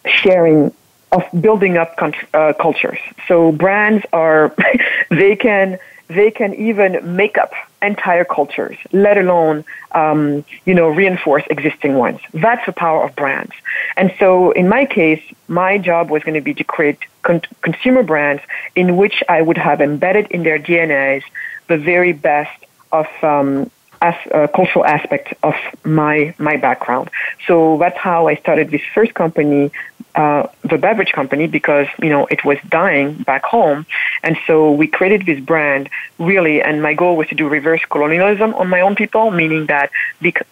[0.04, 0.72] sharing,
[1.10, 1.96] of building up
[2.34, 2.98] uh, cultures.
[3.28, 4.54] So brands are,
[5.10, 11.44] they can, they can even make up entire cultures, let alone, um, you know, reinforce
[11.50, 12.20] existing ones.
[12.32, 13.52] That's the power of brands.
[13.96, 18.02] And so in my case, my job was going to be to create con- consumer
[18.02, 18.42] brands
[18.74, 21.22] in which I would have embedded in their DNAs
[21.68, 25.54] the very best of um, as a cultural aspect of
[25.84, 27.10] my my background.
[27.46, 29.72] So that's how I started this first company,
[30.14, 33.86] uh, the beverage company, because you know it was dying back home,
[34.22, 36.62] and so we created this brand really.
[36.62, 40.46] And my goal was to do reverse colonialism on my own people, meaning that because,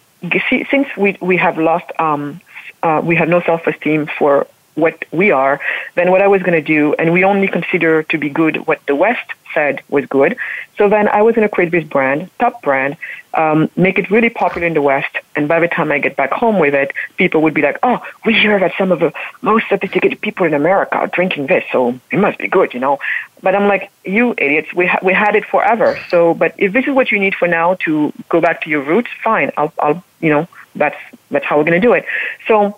[0.71, 2.41] since we we have lost um,
[2.83, 5.59] uh, we have no self esteem for what we are,
[5.95, 8.85] then what I was going to do, and we only consider to be good what
[8.87, 10.37] the West said was good.
[10.77, 12.97] So then I was going to create this brand, top brand,
[13.35, 16.31] um, make it really popular in the West, and by the time I get back
[16.31, 19.67] home with it, people would be like, "Oh, we hear that some of the most
[19.69, 22.99] sophisticated people in America are drinking this, so it must be good," you know.
[23.43, 26.85] But I'm like, "You idiots, we ha- we had it forever." So, but if this
[26.87, 29.51] is what you need for now to go back to your roots, fine.
[29.57, 30.97] I'll, I'll, you know, that's
[31.29, 32.05] that's how we're going to do it.
[32.47, 32.77] So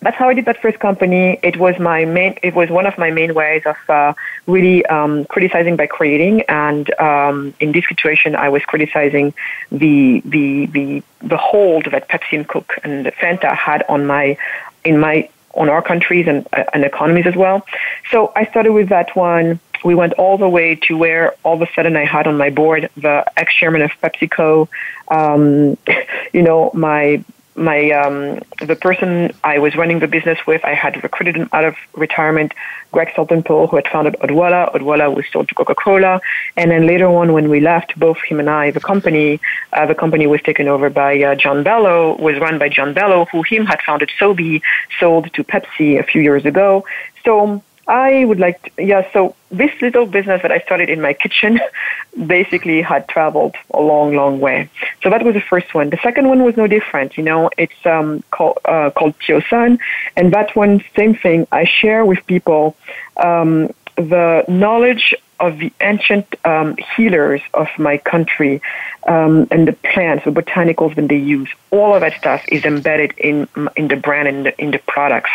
[0.00, 1.38] that's how I did that first company.
[1.42, 2.38] It was my main.
[2.42, 4.12] It was one of my main ways of uh,
[4.46, 6.42] really um, criticizing by creating.
[6.42, 9.34] And um, in this situation, I was criticizing
[9.72, 14.36] the the the the hold that Pepsi and Coke and Fanta had on my
[14.84, 17.66] in my on our countries and uh, and economies as well.
[18.10, 19.58] So I started with that one.
[19.84, 22.50] We went all the way to where all of a sudden I had on my
[22.50, 24.68] board the ex-chairman of PepsiCo,
[25.08, 25.78] um,
[26.32, 27.24] you know, my
[27.58, 31.64] my um, the person I was running the business with, I had recruited him out
[31.64, 32.54] of retirement,
[32.92, 34.72] Greg Steltenpohl, who had founded Odwalla.
[34.72, 36.20] Odwalla was sold to Coca-Cola,
[36.56, 39.40] and then later on, when we left, both him and I, the company,
[39.72, 43.26] uh, the company was taken over by uh, John Bello, was run by John Bello,
[43.26, 44.62] who him had founded SoBe,
[44.98, 46.84] sold to Pepsi a few years ago.
[47.24, 51.14] So I would like to, yeah, so this little business that I started in my
[51.14, 51.58] kitchen
[52.26, 54.68] basically had traveled a long, long way.
[55.02, 55.88] So that was the first one.
[55.88, 57.16] The second one was no different.
[57.16, 59.78] You know, it's um, called, uh, called Tiossan,
[60.16, 61.46] and that one, same thing.
[61.50, 62.76] I share with people
[63.16, 68.60] um, the knowledge of the ancient um, healers of my country
[69.06, 71.48] um, and the plants, the botanicals that they use.
[71.70, 74.78] All of that stuff is embedded in in the brand and in the, in the
[74.80, 75.30] products.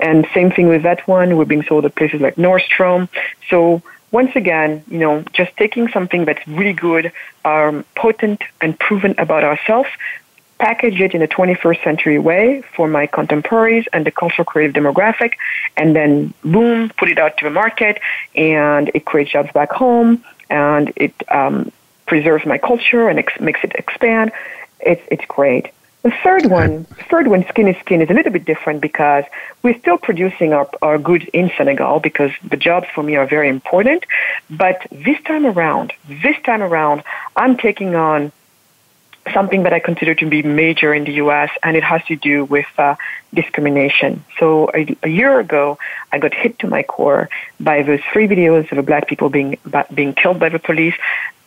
[0.00, 1.36] And same thing with that one.
[1.36, 3.08] We're being sold at places like Nordstrom.
[3.50, 7.12] So once again, you know, just taking something that's really good,
[7.44, 9.90] um, potent, and proven about ourselves,
[10.58, 15.34] package it in a 21st century way for my contemporaries and the cultural creative demographic,
[15.76, 18.00] and then boom, put it out to the market,
[18.34, 21.70] and it creates jobs back home, and it um,
[22.06, 24.32] preserves my culture and ex- makes it expand.
[24.80, 25.72] It's it's great.
[26.02, 29.24] The third one, third one, Skin is Skin, is a little bit different because
[29.62, 33.48] we're still producing our, our goods in Senegal because the jobs for me are very
[33.48, 34.06] important.
[34.48, 37.02] But this time around, this time around,
[37.34, 38.30] I'm taking on
[39.32, 42.44] something that I consider to be major in the U.S., and it has to do
[42.44, 42.96] with uh,
[43.32, 44.24] discrimination.
[44.38, 45.78] So a, a, year ago,
[46.12, 49.58] I got hit to my core by those three videos of black people being
[49.94, 50.94] being killed by the police,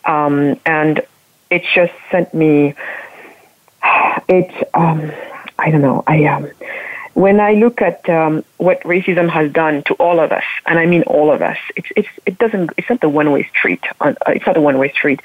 [0.04, 1.02] um, and
[1.50, 2.74] it just sent me.
[4.28, 5.10] It um,
[5.58, 6.04] I don't know.
[6.06, 6.48] I um,
[7.14, 10.86] when I look at um, what racism has done to all of us, and I
[10.86, 13.82] mean all of us, it's it's it doesn't it's not the one way street.
[14.00, 15.20] Uh, it's not a one way street.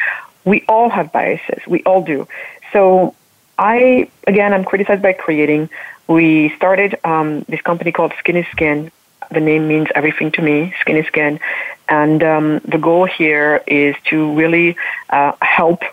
[0.48, 1.62] We all have biases.
[1.68, 2.26] We all do.
[2.72, 3.14] So
[3.58, 5.70] I again, I'm criticized by creating.
[6.08, 8.92] We started um, this company called Skin Skin.
[9.30, 10.74] The name means everything to me.
[10.80, 11.42] Skin Skin,
[11.90, 14.78] and um, the goal here is to really
[15.10, 15.84] uh, help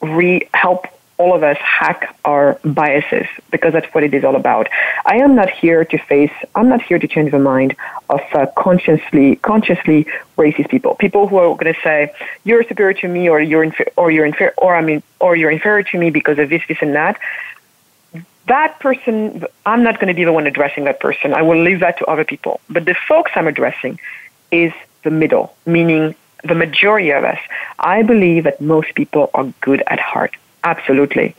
[0.00, 0.86] re help
[1.20, 4.66] all of us hack our biases because that's what it is all about.
[5.04, 7.76] I am not here to face, I'm not here to change the mind
[8.08, 10.06] of uh, consciously, consciously
[10.38, 10.94] racist people.
[10.94, 11.98] People who are going to say,
[12.44, 15.50] you're superior to me or you're, infer- or you're inferior, or I mean, or you're
[15.50, 17.20] inferior to me because of this, this and that.
[18.46, 21.34] That person, I'm not going to be the one addressing that person.
[21.34, 22.60] I will leave that to other people.
[22.70, 24.00] But the folks I'm addressing
[24.50, 27.38] is the middle, meaning the majority of us.
[27.78, 31.34] I believe that most people are good at heart absolutely.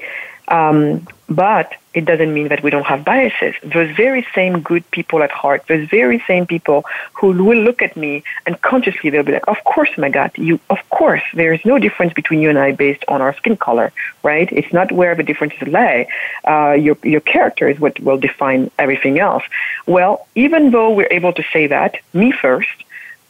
[0.47, 3.55] Um, but it doesn't mean that we don't have biases.
[3.63, 7.95] Those very same good people at heart, those very same people who will look at
[7.95, 10.59] me and consciously they'll be like, "Of course, my God, you.
[10.69, 13.91] Of course, there is no difference between you and I based on our skin color,
[14.23, 14.49] right?
[14.51, 16.07] It's not where the differences lay.
[16.45, 19.43] Uh, your your character is what will define everything else.
[19.85, 22.77] Well, even though we're able to say that, me first,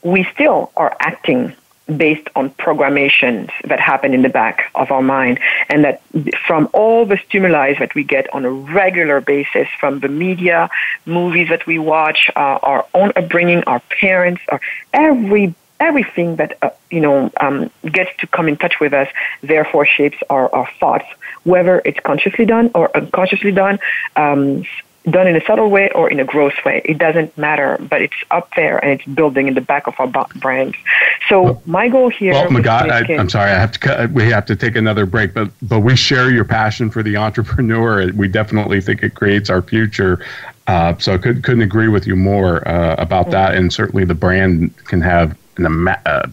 [0.02, 1.54] we still are acting
[1.98, 6.02] based on programations that happen in the back of our mind and that
[6.48, 10.70] from all the stimuli that we get on a regular basis from the media
[11.06, 14.62] movies that we watch uh, our own upbringing our parents our
[14.94, 19.08] every everything that uh, you know um, gets to come in touch with us
[19.42, 21.06] therefore shapes our, our thoughts
[21.44, 23.80] whether it's consciously done or unconsciously done
[24.16, 24.64] um,
[25.10, 26.82] done in a subtle way or in a gross way.
[26.86, 30.08] It doesn't matter, but it's up there and it's building in the back of our
[30.36, 30.76] brains.
[31.28, 32.34] So my goal here.
[32.34, 33.80] Well, Magatte, I, am sorry, I have to.
[33.80, 37.18] Cut, we have to take another break, but but we share your passion for the
[37.18, 38.12] entrepreneur.
[38.14, 40.24] We definitely think it creates our future.
[40.68, 43.32] Uh, so I could, couldn't agree with you more uh, about mm-hmm.
[43.32, 46.28] that, and certainly the brand can have an uh,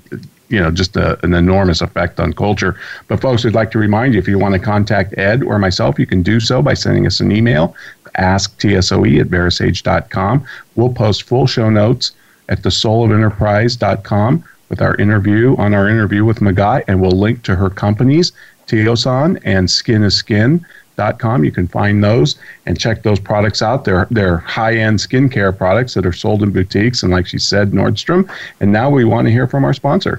[0.49, 2.79] you know just a, an enormous effect on culture.
[3.09, 5.99] But folks, I'd like to remind you if you want to contact Ed or myself,
[5.99, 7.75] you can do so by sending us an email
[8.19, 10.45] asktsoe at verasage.com.
[10.77, 12.13] We'll post full show notes
[12.49, 17.71] at thesoulofenterprise.com with our interview on our interview with Magatte, and we'll link to her
[17.71, 18.33] companies,
[18.67, 20.65] Tiossan and Skin is Skin.
[21.21, 21.45] Com.
[21.45, 23.85] You can find those and check those products out.
[23.85, 27.71] They're, they're high end skincare products that are sold in boutiques and, like she said,
[27.71, 28.29] Nordstrom.
[28.59, 30.19] And now we want to hear from our sponsor.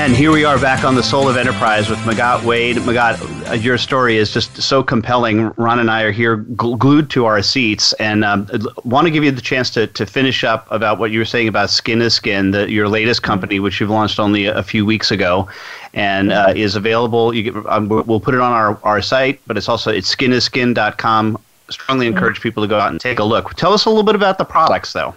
[0.00, 2.76] And here we are back on the Soul of Enterprise with Magatte Wade.
[2.76, 5.50] Magatte, uh, your story is just so compelling.
[5.58, 8.48] Ron and I are here glued to our seats, and um,
[8.84, 11.48] want to give you the chance to, to finish up about what you were saying
[11.48, 15.10] about Skin is Skin, the, your latest company, which you've launched only a, few weeks
[15.10, 15.46] ago,
[15.92, 17.34] and uh, is available.
[17.34, 21.38] You get, um, we'll put it on our, our site, but it's also it's skiniskin.com.
[21.68, 23.52] Strongly encourage people to go out and take a look.
[23.52, 25.14] Tell us a little bit about the products, though.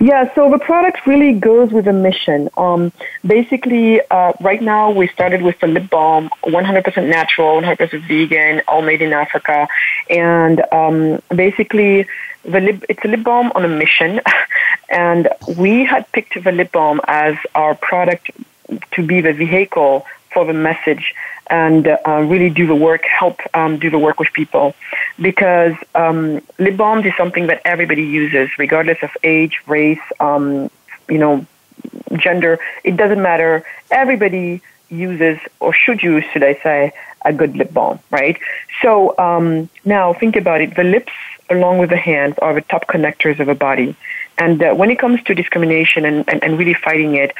[0.00, 2.50] Yeah, so the product really goes with a mission.
[2.56, 2.92] Um,
[3.26, 8.82] basically, uh, right now we started with the lip balm, 100% natural, 100% vegan, all
[8.82, 9.68] made in Africa,
[10.10, 12.06] and um, basically
[12.44, 14.20] the lip, it's a lip balm on a mission,
[14.90, 18.30] and we had picked the lip balm as our product
[18.92, 21.14] to be the vehicle for the message
[21.48, 24.74] and uh, really do the work, help um, do the work with people.
[25.20, 30.70] Because um, lip balms is something that everybody uses, regardless of age, race, um,
[31.08, 31.46] you know,
[32.16, 32.58] gender.
[32.84, 33.64] It doesn't matter.
[33.90, 36.92] Everybody uses, or should use, should I say,
[37.24, 38.38] a good lip balm, right?
[38.82, 40.76] So um, now think about it.
[40.76, 41.12] The lips,
[41.50, 43.96] along with the hands, are the top connectors of a body.
[44.38, 47.32] And uh, when it comes to discrimination and, and, and really fighting it,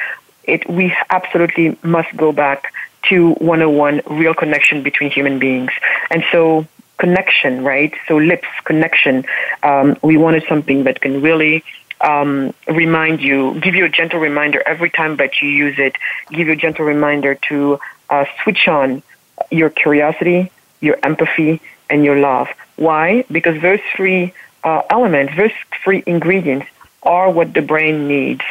[0.44, 2.72] it, we absolutely must go back
[3.08, 5.70] to 101 real connection between human beings.
[6.10, 6.66] And so
[6.98, 7.94] connection, right?
[8.08, 9.24] So lips, connection.
[9.62, 11.64] Um, we wanted something that can really
[12.00, 15.94] um, remind you, give you a gentle reminder every time that you use it,
[16.30, 17.78] give you a gentle reminder to
[18.10, 19.02] uh, switch on
[19.50, 20.50] your curiosity,
[20.80, 22.48] your empathy, and your love.
[22.76, 23.24] Why?
[23.30, 24.32] Because those three
[24.64, 25.52] uh, elements, those
[25.82, 26.66] three ingredients
[27.02, 28.42] are what the brain needs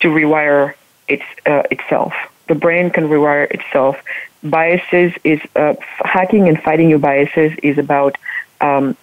[0.00, 0.74] to rewire
[1.08, 2.14] its, uh, itself
[2.48, 3.96] the brain can rewire itself.
[4.42, 5.74] Biases is uh,
[6.04, 8.16] hacking and fighting your biases is about
[8.60, 8.96] um,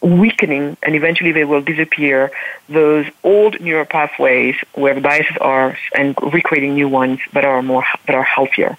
[0.00, 2.30] weakening, and eventually they will disappear.
[2.68, 7.84] Those old neural pathways where the biases are, and recreating new ones that are more
[8.06, 8.76] that are healthier.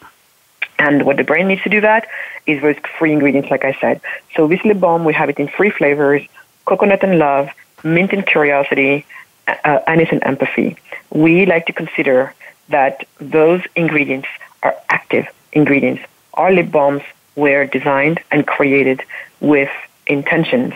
[0.77, 2.07] And what the brain needs to do that
[2.45, 4.01] is those free ingredients, like I said.
[4.35, 6.21] So this lip balm, we have it in three flavors:
[6.65, 7.49] coconut and love,
[7.83, 9.05] mint and curiosity,
[9.47, 10.77] uh, anise and empathy.
[11.09, 12.33] We like to consider
[12.69, 14.27] that those ingredients
[14.63, 16.03] are active ingredients.
[16.33, 17.03] Our lip balms
[17.35, 19.01] were designed and created
[19.39, 19.69] with
[20.07, 20.73] intentions,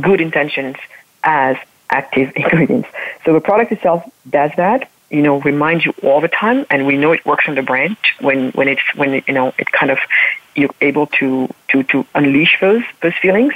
[0.00, 0.76] good intentions,
[1.22, 1.56] as
[1.90, 2.88] active ingredients.
[3.24, 4.90] So the product itself does that.
[5.10, 7.96] You know, reminds you all the time, and we know it works on the brain
[8.20, 9.98] when when it's when you know it kind of
[10.56, 13.54] you're able to to to unleash those those feelings.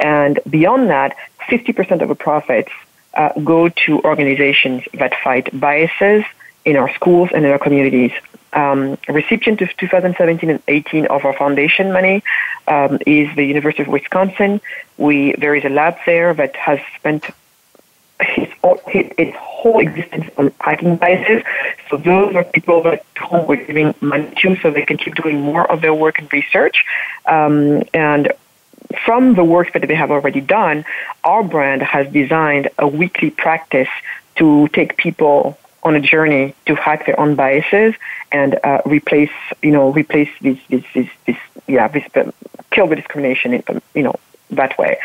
[0.00, 1.16] And beyond that,
[1.48, 2.72] fifty percent of the profits
[3.14, 6.24] uh, go to organizations that fight biases
[6.66, 8.12] in our schools and in our communities.
[8.52, 12.22] Um, recipient of 2017 and 18 of our foundation money
[12.68, 14.60] um, is the University of Wisconsin.
[14.98, 17.26] We there is a lab there that has spent
[18.20, 18.48] his,
[18.88, 21.42] his, its whole existence on hacking biases.
[21.90, 25.40] So those are people that whom we're giving money to so they can keep doing
[25.40, 26.84] more of their work and research.
[27.26, 28.32] Um, and
[29.04, 30.84] from the work that they have already done,
[31.24, 33.88] our brand has designed a weekly practice
[34.36, 37.94] to take people on a journey to hack their own biases
[38.32, 39.30] and uh, replace,
[39.62, 41.36] you know, replace this, this, this, this
[41.68, 42.32] yeah, this, uh,
[42.72, 44.16] kill the discrimination, in, um, you know,
[44.50, 44.98] that way.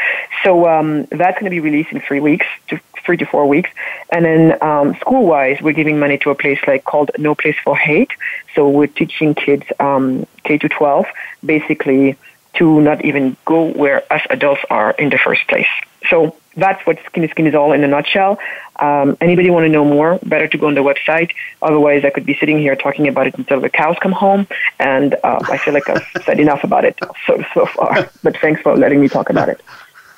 [0.44, 3.70] So um, that's going to be released in three weeks, to three to four weeks.
[4.12, 7.78] And then um, school-wise, we're giving money to a place like called No Place for
[7.78, 8.12] Hate.
[8.56, 11.06] So we're teaching kids um, K to 12
[11.46, 12.18] basically
[12.56, 15.72] to not even go where us adults are in the first place.
[16.10, 18.39] So that's what Skin Skin is all in a nutshell.
[18.78, 20.20] Um, anybody want to know more?
[20.24, 21.32] Better to go on the website.
[21.62, 24.47] Otherwise, I could be sitting here talking about it until the cows come home,
[24.80, 28.10] and uh, I feel like I've said enough about it so so far.
[28.24, 29.62] But thanks for letting me talk about it.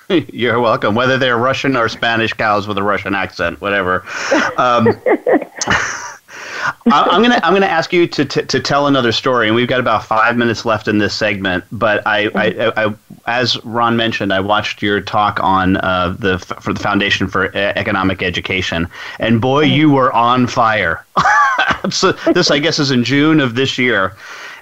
[0.34, 0.96] You're welcome.
[0.96, 4.04] Whether they're Russian or Spanish cows with a Russian accent, whatever.
[4.58, 4.90] Um,
[6.86, 9.80] I'm gonna I'm gonna ask you to, to, to tell another story, and we've got
[9.80, 11.64] about five minutes left in this segment.
[11.72, 12.96] But I, I, I
[13.26, 18.22] as Ron mentioned, I watched your talk on uh, the for the Foundation for Economic
[18.22, 18.88] Education,
[19.20, 21.06] and boy, you were on fire.
[21.90, 24.16] so this, I guess, is in June of this year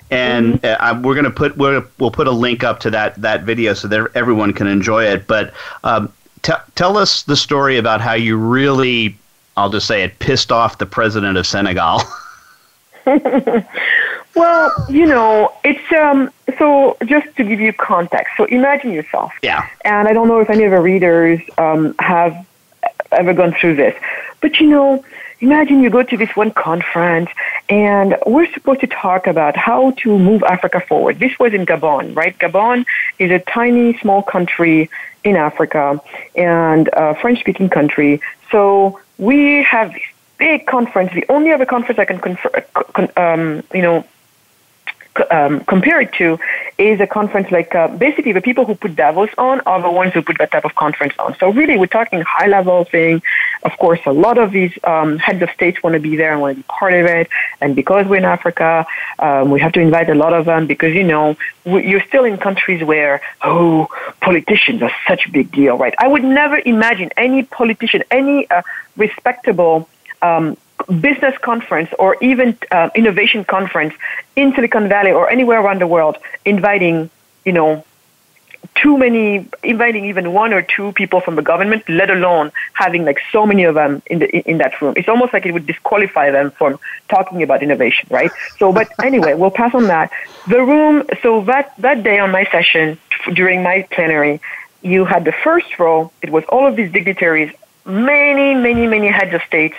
[0.09, 3.43] and uh, we're going to put we'll, we'll put a link up to that that
[3.43, 5.25] video so that everyone can enjoy it.
[5.25, 5.53] But
[5.85, 9.17] um, t- tell us the story about how you really
[9.57, 12.01] I'll just say it pissed off the president of Senegal.
[14.35, 18.33] well, you know, it's um so just to give you context.
[18.37, 19.33] So imagine yourself.
[19.41, 19.67] Yeah.
[19.83, 22.45] And I don't know if any of our readers um, have
[23.11, 23.95] ever gone through this.
[24.41, 25.03] But you know,
[25.39, 27.29] imagine you go to this one conference
[27.69, 31.19] and we're supposed to talk about how to move Africa forward.
[31.19, 32.37] This was in Gabon, right?
[32.37, 32.85] Gabon
[33.19, 34.89] is a tiny, small country
[35.23, 36.01] in Africa
[36.35, 38.21] and a French speaking country.
[38.51, 40.01] So we have this
[40.39, 42.65] big conference, the only other conference I can confer,
[43.15, 44.03] um, you know,
[45.29, 46.39] um, compare it to
[46.81, 50.13] is a conference like uh, basically the people who put Davos on are the ones
[50.13, 51.35] who put that type of conference on.
[51.39, 53.21] So really, we're talking high level thing.
[53.63, 56.41] Of course, a lot of these um, heads of states want to be there and
[56.41, 57.29] want to be part of it.
[57.61, 58.85] And because we're in Africa,
[59.19, 62.25] um, we have to invite a lot of them because you know we, you're still
[62.25, 63.87] in countries where oh
[64.19, 65.93] politicians are such a big deal, right?
[65.99, 68.63] I would never imagine any politician, any uh,
[68.97, 69.87] respectable
[70.21, 70.57] um,
[70.99, 73.93] business conference or even uh, innovation conference
[74.35, 77.09] in Silicon Valley or anywhere around the world, inviting,
[77.45, 77.83] you know,
[78.75, 83.19] too many, inviting even one or two people from the government, let alone having like
[83.31, 84.93] so many of them in the in that room.
[84.97, 86.79] It's almost like it would disqualify them from
[87.09, 88.31] talking about innovation, right?
[88.59, 90.11] So, but anyway, we'll pass on that.
[90.47, 91.03] The room.
[91.21, 92.99] So that that day on my session
[93.33, 94.41] during my plenary,
[94.81, 96.11] you had the first row.
[96.21, 97.53] It was all of these dignitaries,
[97.85, 99.75] many, many, many heads of states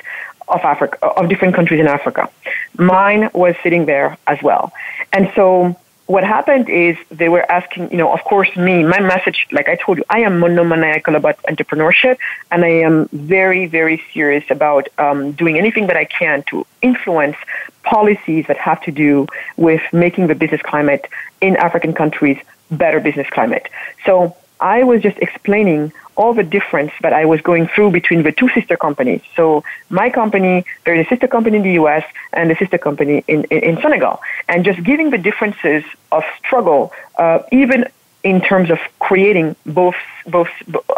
[0.52, 2.30] of Africa, of different countries in Africa.
[2.78, 4.72] Mine was sitting there as well.
[5.12, 5.76] And so
[6.06, 9.76] what happened is they were asking, you know, of course, me, my message, like I
[9.76, 12.18] told you, I am monomaniacal about entrepreneurship,
[12.50, 17.36] and I am very, very serious about um, doing anything that I can to influence
[17.82, 19.26] policies that have to do
[19.56, 21.06] with making the business climate
[21.40, 22.38] in African countries
[22.70, 23.68] better business climate.
[24.06, 28.32] So I was just explaining all the difference that I was going through between the
[28.32, 29.20] two sister companies.
[29.34, 33.24] So my company, there is a sister company in the US and a sister company
[33.26, 34.20] in, in, in Senegal.
[34.48, 35.82] And just giving the differences
[36.12, 37.88] of struggle, uh, even
[38.22, 39.96] in terms of creating both,
[40.26, 40.50] both,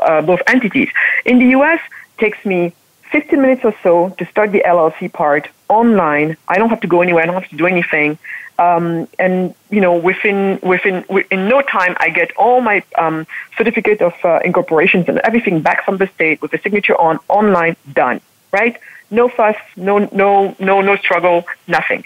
[0.03, 0.91] uh, both entities.
[1.25, 1.81] In the US,
[2.19, 2.75] takes me
[3.15, 6.37] 15 minutes or so to start the LLC part online.
[6.49, 7.23] I don't have to go anywhere.
[7.23, 8.19] I don't have to do anything.
[8.59, 13.25] Um, and you know, within within in no time, I get all my um,
[13.57, 17.77] certificate of uh, incorporations and everything back from the state with a signature on online
[17.93, 18.21] done.
[18.51, 18.81] Right?
[19.13, 22.03] No fuss, no no no no struggle, nothing.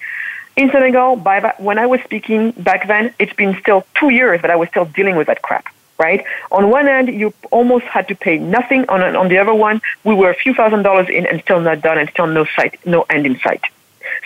[0.56, 4.50] In Senegal, by when I was speaking back then, it's been still two years that
[4.50, 5.64] I was still dealing with that crap.
[5.98, 6.24] Right?
[6.52, 8.88] On one end, you almost had to pay nothing.
[8.88, 11.80] On on the other one, we were a few thousand dollars in and still not
[11.80, 13.64] done, and still no sight, no end in sight.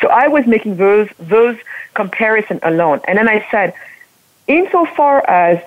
[0.00, 1.56] So I was making those those
[1.94, 3.72] comparison alone, and then I said,
[4.46, 5.62] insofar as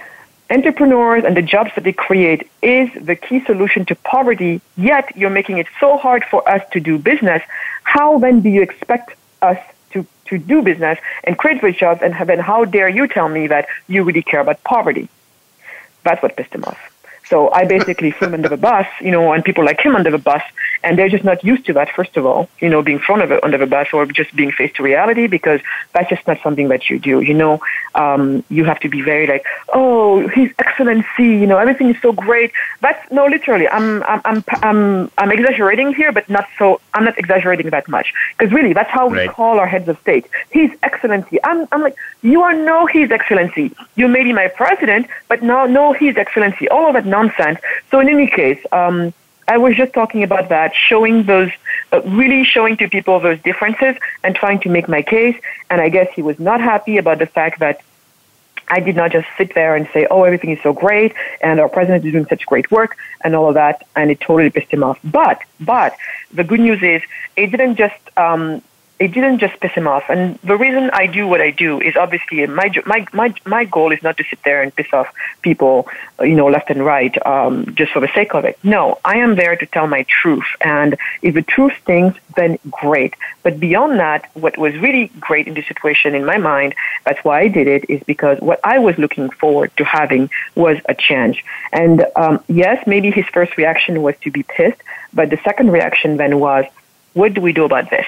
[0.50, 5.30] entrepreneurs and the jobs that they create is the key solution to poverty, yet you're
[5.30, 7.42] making it so hard for us to do business,
[7.84, 9.58] how then do you expect us
[9.92, 12.02] to, to do business and create those jobs?
[12.04, 15.10] And then how dare you tell me that you really care about poverty?
[16.06, 16.95] That's what pissed him off.
[17.28, 20.12] So I basically threw him under the bus, you know, and people like him under
[20.12, 20.44] the bus,
[20.84, 21.90] and they're just not used to that.
[21.90, 24.76] First of all, you know, being front thrown under the bus or just being faced
[24.76, 25.62] to reality because
[25.94, 27.22] that's just not something that you do.
[27.22, 27.62] You know,
[27.96, 32.12] um, you have to be very like, oh, His Excellency, you know, everything is so
[32.12, 32.52] great.
[32.82, 36.82] That's no, literally, I'm I'm I'm I'm, I'm exaggerating here, but not so.
[36.94, 39.30] I'm not exaggerating that much because really, that's how we right.
[39.30, 40.28] call our heads of state.
[40.52, 41.40] His Excellency.
[41.44, 43.76] I'm I'm like, you are no His Excellency.
[43.96, 46.70] You may be my president, but no, no His Excellency.
[46.70, 47.60] All of that nonsense.
[47.90, 48.98] So in any case, um,
[49.48, 51.52] I was just talking about that, showing those,
[51.94, 55.38] uh, really showing to people those differences and trying to make my case.
[55.70, 57.76] And I guess he was not happy about the fact that
[58.68, 61.12] I did not just sit there and say, oh, everything is so great
[61.42, 62.92] and our president is doing such great work
[63.24, 63.76] and all of that.
[63.96, 64.98] And it totally pissed him off.
[65.04, 65.96] But, but
[66.34, 67.02] the good news is
[67.36, 68.64] it didn't just, um,
[68.98, 70.04] it didn't just piss him off.
[70.10, 73.92] And the reason I do what I do is obviously my my my my goal
[73.92, 75.90] is not to sit there and piss off people,
[76.22, 78.58] you know, left and right, um, just for the sake of it.
[78.64, 80.46] No, I am there to tell my truth.
[80.62, 83.16] And if the truth stings, then great.
[83.44, 86.74] But beyond that, what was really great in this situation, in my mind,
[87.06, 90.78] that's why I did it, is because what I was looking forward to having was
[90.88, 91.44] a change.
[91.74, 94.82] And um, yes, maybe his first reaction was to be pissed,
[95.14, 96.66] but the second reaction then was,
[97.14, 98.06] what do we do about this?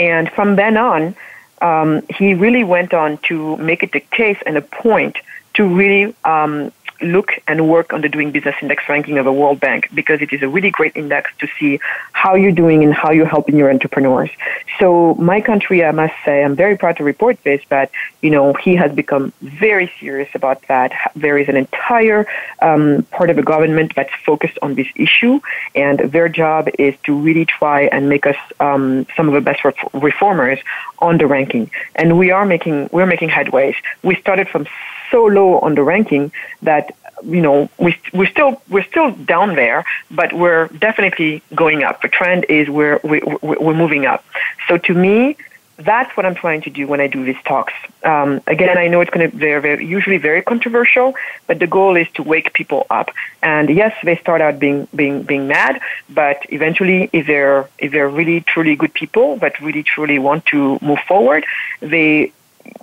[0.00, 1.14] And from then on,
[1.60, 5.18] um, he really went on to make it a case and a point
[5.54, 6.72] to really um,
[7.02, 10.32] look and work on the Doing Business Index ranking of the World Bank because it
[10.32, 11.80] is a really great index to see
[12.12, 14.30] how you're doing and how you're helping your entrepreneurs.
[14.78, 17.90] So my country, I must say, I'm very proud to report this, but
[18.22, 20.92] you know, he has become very serious about that.
[21.16, 22.26] There is an entire
[22.60, 25.40] um, part of the government that's focused on this issue,
[25.74, 29.60] and their job is to really try and make us um, some of the best
[29.94, 30.58] reformers
[30.98, 31.70] on the ranking.
[31.94, 33.74] And we are making we're making headways.
[34.02, 34.66] We started from
[35.10, 36.32] so low on the ranking
[36.62, 36.94] that
[37.24, 42.02] you know, we we're still we're still down there, but we're definitely going up.
[42.02, 44.24] The trend is we're we, we're moving up.
[44.68, 45.36] So to me,
[45.76, 47.72] that's what I'm trying to do when I do these talks.
[48.04, 51.14] Um, again, I know it's going to be very, usually very controversial,
[51.46, 53.10] but the goal is to wake people up.
[53.42, 58.08] And yes, they start out being being being mad, but eventually, if they're if they're
[58.08, 61.44] really truly good people that really truly want to move forward,
[61.80, 62.32] they,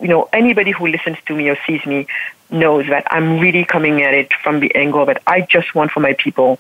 [0.02, 2.08] you know, anybody who listens to me or sees me
[2.50, 6.00] knows that I'm really coming at it from the angle that I just want for
[6.00, 6.60] my people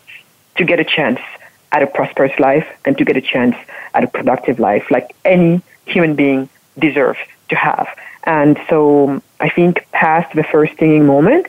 [0.57, 1.19] to get a chance
[1.71, 3.55] at a prosperous life and to get a chance
[3.93, 7.87] at a productive life, like any human being deserves to have.
[8.23, 11.47] And so I think past the first stinging moment,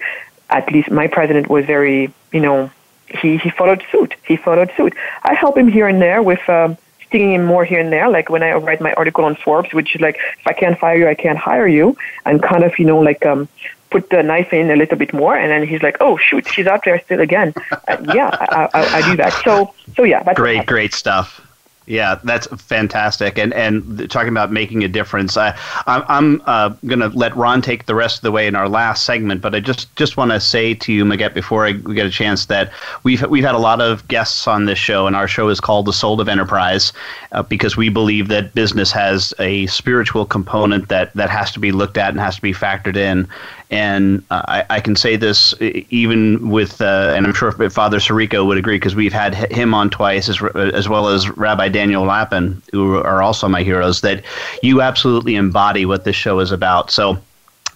[0.50, 2.70] at least my president was very, you know,
[3.08, 4.14] he, he followed suit.
[4.24, 4.94] He followed suit.
[5.22, 6.76] I help him here and there with um,
[7.08, 9.94] stinging him more here and there, like when I write my article on Forbes, which
[9.94, 12.84] is like, if I can't fire you, I can't hire you, and kind of, you
[12.84, 13.48] know, like um,
[13.90, 16.66] put the knife in a little bit more, and then he's like, "Oh shoot, she's
[16.66, 19.32] out there still again." Uh, yeah, I, I, I, do that.
[19.44, 21.40] So, so yeah, that's great, great stuff.
[21.88, 23.38] Yeah, that's fantastic.
[23.38, 27.86] And and talking about making a difference, I I'm uh, going to let Ron take
[27.86, 29.40] the rest of the way in our last segment.
[29.40, 32.10] But I just just want to say to you, Magatte, before I, we get a
[32.10, 32.70] chance, that
[33.04, 35.86] we've we've had a lot of guests on this show, and our show is called
[35.86, 36.92] The Soul of Enterprise
[37.32, 41.72] uh, because we believe that business has a spiritual component that that has to be
[41.72, 43.26] looked at and has to be factored in.
[43.70, 48.46] And uh, I, I, can say this even with, uh, and I'm sure Father Sirico
[48.46, 52.62] would agree because we've had him on twice, as, as well as Rabbi Daniel Lapin,
[52.72, 54.24] who are also my heroes, that
[54.62, 56.90] you absolutely embody what this show is about.
[56.90, 57.18] So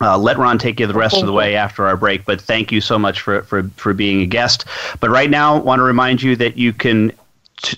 [0.01, 2.73] uh, let Ron take you the rest of the way after our break, but thank
[2.73, 4.65] you so much for, for, for being a guest.
[4.99, 7.13] But right now, want to remind you that you can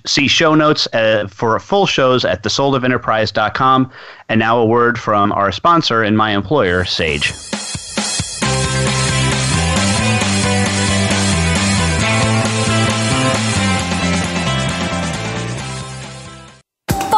[0.07, 3.91] see show notes uh, for full shows at thesoulofenterprise.com.
[4.29, 7.35] And now a word from our sponsor and my employer, Sage.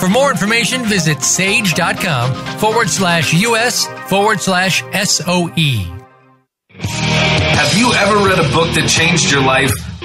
[0.00, 5.94] For more information, visit sage.com forward slash US forward slash SOE.
[6.78, 9.72] Have you ever read a book that changed your life?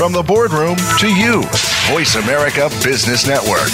[0.00, 1.42] From the boardroom to you,
[1.92, 3.68] Voice America Business Network.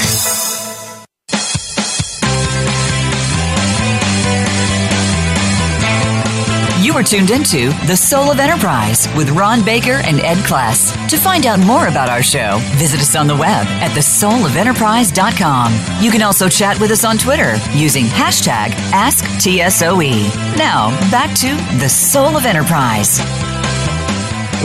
[6.83, 10.95] You are tuned into The Soul of Enterprise with Ron Baker and Ed Kless.
[11.09, 16.03] To find out more about our show, visit us on the web at thesoulofenterprise.com.
[16.03, 20.57] You can also chat with us on Twitter using hashtag AskTSOE.
[20.57, 23.21] Now, back to The Soul of Enterprise.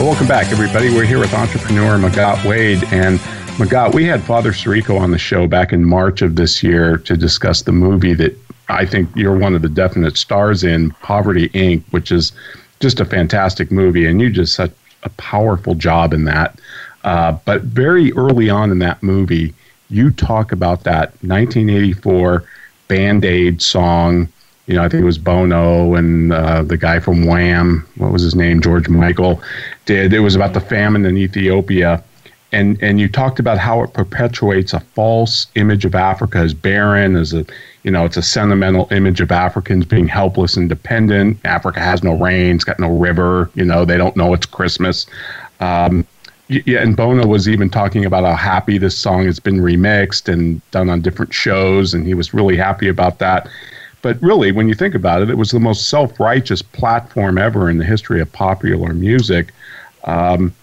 [0.02, 0.92] Well, welcome back, everybody.
[0.92, 2.82] We're here with entrepreneur Magatte Wade.
[2.90, 6.96] And Magatte, we had Father Sirico on the show back in March of this year
[6.96, 8.36] to discuss the movie that
[8.68, 12.32] I think you're one of the definite stars in, Poverty Inc., which is
[12.80, 14.04] just a fantastic movie.
[14.04, 14.72] And you just such
[15.04, 16.58] a powerful job in that.
[17.04, 19.54] Uh, but very early on in that movie,
[19.88, 22.42] you talk about that 1984
[22.88, 24.26] Band Aid song
[24.66, 28.22] you know, I think it was Bono and uh, the guy from Wham, what was
[28.22, 29.42] his name, George Michael,
[29.86, 30.12] did.
[30.12, 32.02] It was about the famine in Ethiopia,
[32.52, 37.16] and and you talked about how it perpetuates a false image of Africa as barren,
[37.16, 37.44] as a
[37.82, 41.38] you know, it's a sentimental image of Africans being helpless and dependent.
[41.44, 43.50] Africa has no rain, it's got no river.
[43.54, 45.06] You know, they don't know it's Christmas.
[45.60, 46.06] Um,
[46.48, 50.60] yeah, and Bono was even talking about how happy this song has been remixed and
[50.70, 53.48] done on different shows, and he was really happy about that.
[54.02, 57.70] But really, when you think about it, it was the most self righteous platform ever
[57.70, 59.52] in the history of popular music.
[60.04, 60.54] Um,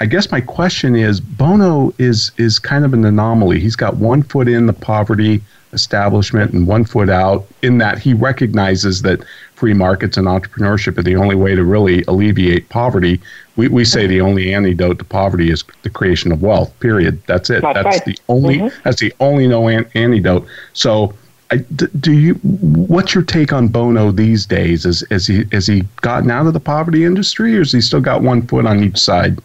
[0.00, 3.58] I guess my question is Bono is is kind of an anomaly.
[3.60, 5.40] He's got one foot in the poverty
[5.72, 9.20] establishment and one foot out in that he recognizes that
[9.54, 13.20] free markets and entrepreneurship are the only way to really alleviate poverty.
[13.56, 16.72] We, we say the only antidote to poverty is the creation of wealth.
[16.80, 17.20] Period.
[17.26, 17.60] That's it.
[17.62, 18.04] That's That's, right.
[18.06, 18.58] the only.
[18.58, 18.82] Mhm.
[18.84, 20.46] That's the only no an- antidote.
[20.72, 21.12] So,
[21.50, 22.34] I, do you?
[22.34, 24.84] What's your take on Bono these days?
[24.84, 28.00] Is is he has he gotten out of the poverty industry, or has he still
[28.00, 29.38] got one foot on each side?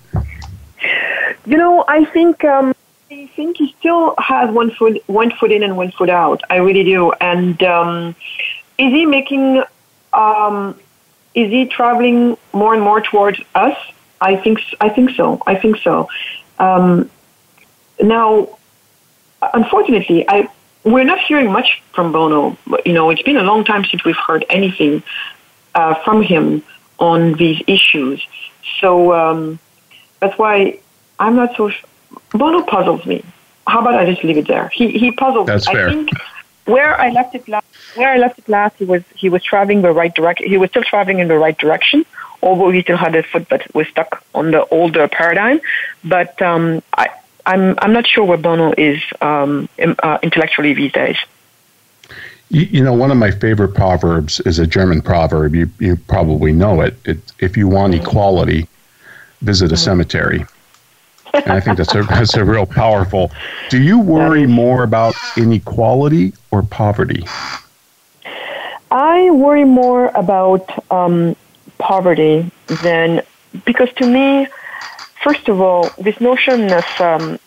[1.45, 2.74] You know, I think um,
[3.10, 6.41] I think he still has one foot one foot in and one foot out.
[6.49, 7.14] I really do.
[7.14, 8.16] And um,
[8.78, 9.64] is he making?
[10.12, 10.78] Um,
[11.36, 13.78] is he traveling more and more towards us?
[14.20, 15.41] I think I think so.
[15.47, 16.10] I think so.
[16.60, 17.10] Um,
[18.01, 18.58] now,
[19.54, 20.49] unfortunately, I
[20.84, 22.57] we're not hearing much from Bono.
[22.86, 25.03] You know, it's been a long time since we've heard anything
[25.75, 26.63] uh, from him
[26.99, 28.25] on these issues.
[28.79, 29.59] So um,
[30.19, 30.79] that's why
[31.19, 31.69] I'm not so.
[31.69, 31.84] Sh-
[32.31, 33.23] Bono puzzles me.
[33.65, 34.69] How about I just leave it there?
[34.69, 35.47] He he puzzles.
[35.47, 35.73] That's me.
[35.73, 35.89] fair.
[35.89, 36.09] I think
[36.65, 37.65] where I left it last,
[37.95, 40.47] where I left it last, he was he was traveling the right direction.
[40.47, 42.05] He was still traveling in the right direction,
[42.41, 45.61] although he still had a foot that was stuck on the older paradigm.
[46.03, 47.09] But um, I.
[47.45, 51.17] I'm I'm not sure where Bono is um, uh, intellectually these days.
[52.49, 55.55] You, you know, one of my favorite proverbs is a German proverb.
[55.55, 56.95] You you probably know it.
[57.05, 58.67] it if you want equality,
[59.41, 60.45] visit a cemetery.
[61.33, 63.31] And I think that's a that's a real powerful.
[63.69, 67.25] Do you worry more about inequality or poverty?
[68.91, 71.35] I worry more about um,
[71.79, 72.49] poverty
[72.83, 73.23] than
[73.65, 74.47] because to me,
[75.24, 77.39] first of all, this notion of um,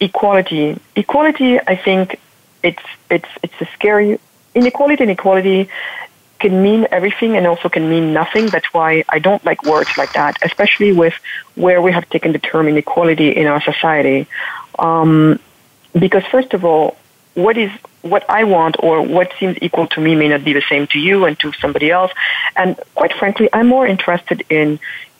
[0.00, 2.18] equality, equality, I think
[2.62, 4.18] it's it's it's a scary
[4.54, 5.02] inequality.
[5.04, 5.68] and equality
[6.40, 8.50] can mean everything and also can mean nothing.
[8.50, 11.14] That's why I don't like words like that, especially with
[11.54, 14.28] where we have taken the term inequality in our society.
[14.78, 15.40] Um,
[15.98, 16.96] because first of all,
[17.34, 17.70] what is
[18.02, 20.98] what I want or what seems equal to me may not be the same to
[20.98, 22.12] you and to somebody else.
[22.56, 24.78] And quite frankly, I'm more interested in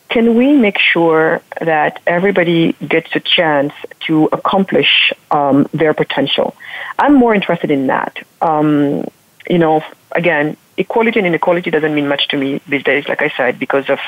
[0.09, 3.75] can we make sure that everybody gets a chance
[4.07, 6.57] to accomplish um, their potential?
[6.99, 8.19] I'm more interested in that.
[8.41, 9.05] Um,
[9.49, 13.31] you know, again, equality and inequality doesn't mean much to me these days, like I
[13.37, 13.99] said, because of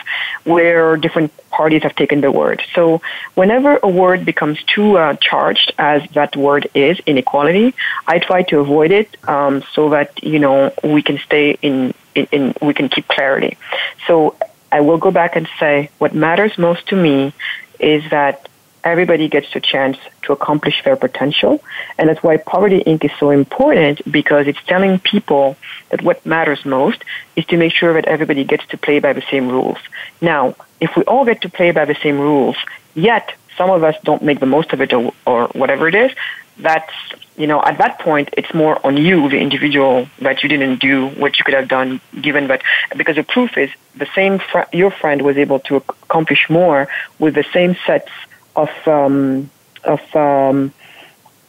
[0.44, 2.62] where different parties have taken the word.
[2.74, 3.02] So
[3.34, 7.74] whenever a word becomes too uh, charged, as that word is, inequality,
[8.06, 12.26] I try to avoid it um, so that, you know, we can stay in, in,
[12.30, 13.58] in, we can keep clarity.
[14.06, 14.36] So
[14.72, 17.32] I will go back and say what matters most to me
[17.78, 18.48] is that
[18.84, 21.62] everybody gets a chance to accomplish their potential.
[21.98, 23.04] And that's why Poverty Inc.
[23.04, 25.56] is so important because it's telling people
[25.90, 27.04] that what matters most
[27.36, 29.78] is to make sure that everybody gets to play by the same rules.
[30.20, 32.56] Now, if we all get to play by the same rules,
[32.94, 36.12] yet some of us don't make the most of it or, or whatever it is,
[36.58, 36.92] that's,
[37.40, 41.08] you know, at that point, it's more on you, the individual, that you didn't do
[41.22, 42.60] what you could have done given that,
[43.00, 46.86] because the proof is the same, fr- your friend was able to accomplish more
[47.18, 48.12] with the same sets
[48.54, 49.48] of, um,
[49.84, 50.70] of um,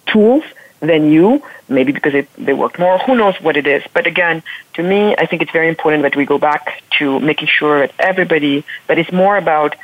[0.06, 0.46] tools
[0.80, 3.84] than you, maybe because it, they work more, who knows what it is.
[3.94, 4.44] But again,
[4.76, 7.94] to me, I think it's very important that we go back to making sure that
[8.00, 9.76] everybody, that it's more about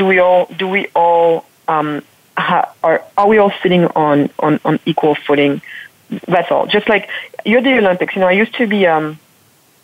[0.00, 2.02] do we all, do we all, um,
[2.40, 5.62] ha, are, are we all sitting on, on, on equal footing?
[6.26, 6.66] That's all.
[6.66, 7.08] Just like
[7.44, 9.18] you're the Olympics, you know, I used to be um,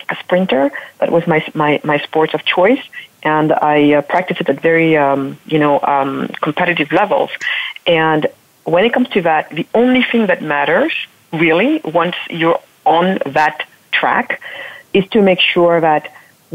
[0.08, 0.70] a sprinter.
[0.98, 2.82] That was my, my, my sport of choice.
[3.22, 7.30] And I uh, practiced it at very, um, you know, um, competitive levels.
[7.86, 8.26] And
[8.64, 10.92] when it comes to that, the only thing that matters,
[11.32, 14.40] really, once you're on that track,
[14.92, 16.12] is to make sure that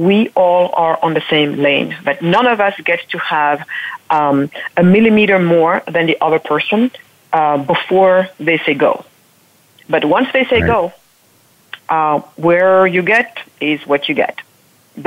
[0.08, 3.58] we all are on the same lane, that none of us gets to have
[4.18, 4.38] um,
[4.82, 6.82] a millimeter more than the other person
[7.40, 8.94] uh, before they say go.
[9.94, 10.74] But once they say Right.
[10.76, 10.82] go,
[11.98, 13.32] uh, where you get
[13.72, 14.36] is what you get.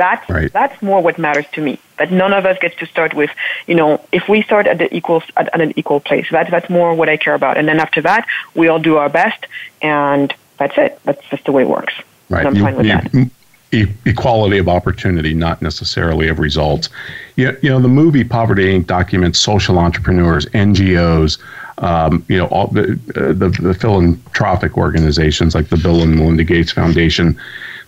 [0.03, 0.51] That's Right.
[0.59, 1.73] that's more what matters to me.
[1.99, 3.31] That none of us gets to start with,
[3.69, 6.27] you know, if we start at the equal at, at an equal place.
[6.35, 7.53] That's that's more what I care about.
[7.59, 8.23] And then after that,
[8.59, 9.41] we all do our best,
[9.81, 10.27] and
[10.59, 10.91] that's it.
[11.05, 11.93] That's just the way it works.
[12.29, 12.39] Right.
[12.39, 12.93] And I'm You- fine with you-
[13.25, 13.29] that.
[13.71, 16.89] E- equality of opportunity, not necessarily of results.
[17.35, 18.87] You, you know, the movie Poverty Inc.
[18.87, 21.39] documents social entrepreneurs, NGOs,
[21.79, 26.43] um, you know, all the, uh, the the philanthropic organizations like the Bill and Melinda
[26.43, 27.39] Gates Foundation.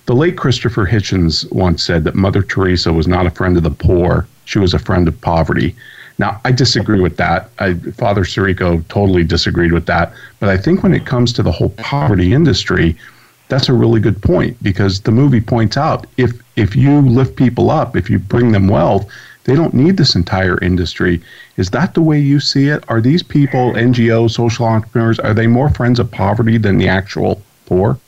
[0.08, 3.72] The late Christopher Hitchens once said that Mother Teresa was not a friend of the
[3.72, 5.76] poor; she was a friend of poverty.
[6.20, 7.50] Now, I disagree with that.
[7.60, 10.12] I, Father Sirico totally disagreed with that.
[10.40, 12.98] But I think when it comes to the whole poverty industry,
[13.50, 17.70] that's a really good point because the movie points out if if you lift people
[17.70, 19.10] up, if you bring them wealth,
[19.46, 21.22] they don't need this entire industry.
[21.56, 22.84] Is that the way you see it?
[22.90, 27.42] Are these people NGOs, social entrepreneurs, are they more friends of poverty than the actual
[27.66, 28.00] poor?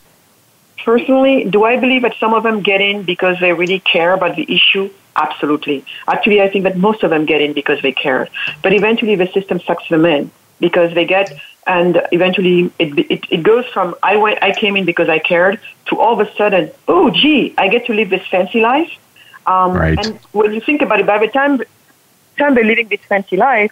[0.90, 4.36] personally, do I believe that some of them get in because they really care about
[4.36, 4.90] the issue?
[5.16, 5.86] Absolutely.
[6.08, 8.28] Actually, I think that most of them get in because they care.
[8.64, 11.32] But eventually, the system sucks them in because they get,
[11.70, 15.60] and eventually, it, it, it goes from I went, I came in because I cared
[15.90, 18.92] to all of a sudden, oh, gee, I get to live this fancy life.
[19.46, 20.04] Um, right.
[20.04, 21.62] And when you think about it, by the time,
[22.40, 23.72] time they're living this fancy life,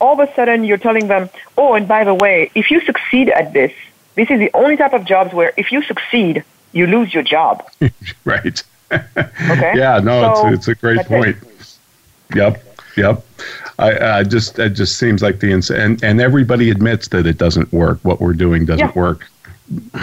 [0.00, 1.28] all of a sudden you're telling them,
[1.58, 3.72] oh, and by the way, if you succeed at this,
[4.14, 7.68] this is the only type of jobs where if you succeed, you lose your job.
[8.24, 8.62] right.
[8.92, 9.72] Okay.
[9.74, 11.38] yeah, no, So, it's, it's a great point.
[12.34, 12.62] Yep,
[12.96, 13.24] yep.
[13.78, 17.38] I, I just it just seems like the ins- and and everybody admits that it
[17.38, 17.98] doesn't work.
[18.02, 18.92] What we're doing doesn't Yeah.
[18.94, 19.26] work.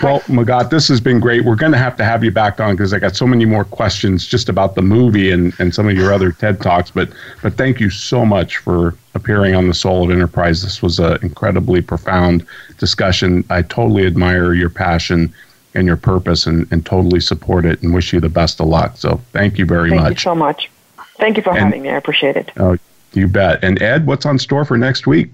[0.02, 1.46] Well, Magatte, this has been great.
[1.46, 3.64] We're going to have to have you back on because I got so many more
[3.64, 6.90] questions just about the movie and, and some of your other TED talks.
[6.90, 7.10] But
[7.44, 10.64] but thank you so much for appearing on the Soul of Enterprise.
[10.64, 12.46] This was an incredibly profound
[12.80, 13.44] discussion.
[13.52, 15.32] I totally admire your passion
[15.76, 18.98] and your purpose and, and totally support it and wish you the best of luck.
[18.98, 20.00] So thank you very much.
[20.00, 20.72] Thank you so much.
[21.20, 21.90] Thank you for And- having me.
[21.90, 22.52] I appreciate it.
[22.58, 22.78] Oh,
[23.14, 23.64] you bet.
[23.64, 25.30] And Ed, what's on store for next week?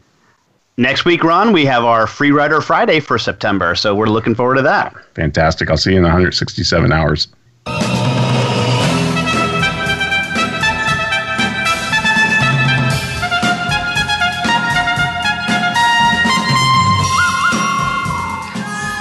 [0.78, 4.56] Next week, Ron, we have our Free Rider Friday for September, so we're looking forward
[4.56, 4.94] to that.
[5.14, 5.70] Fantastic.
[5.70, 7.28] I'll see you in 167 hours.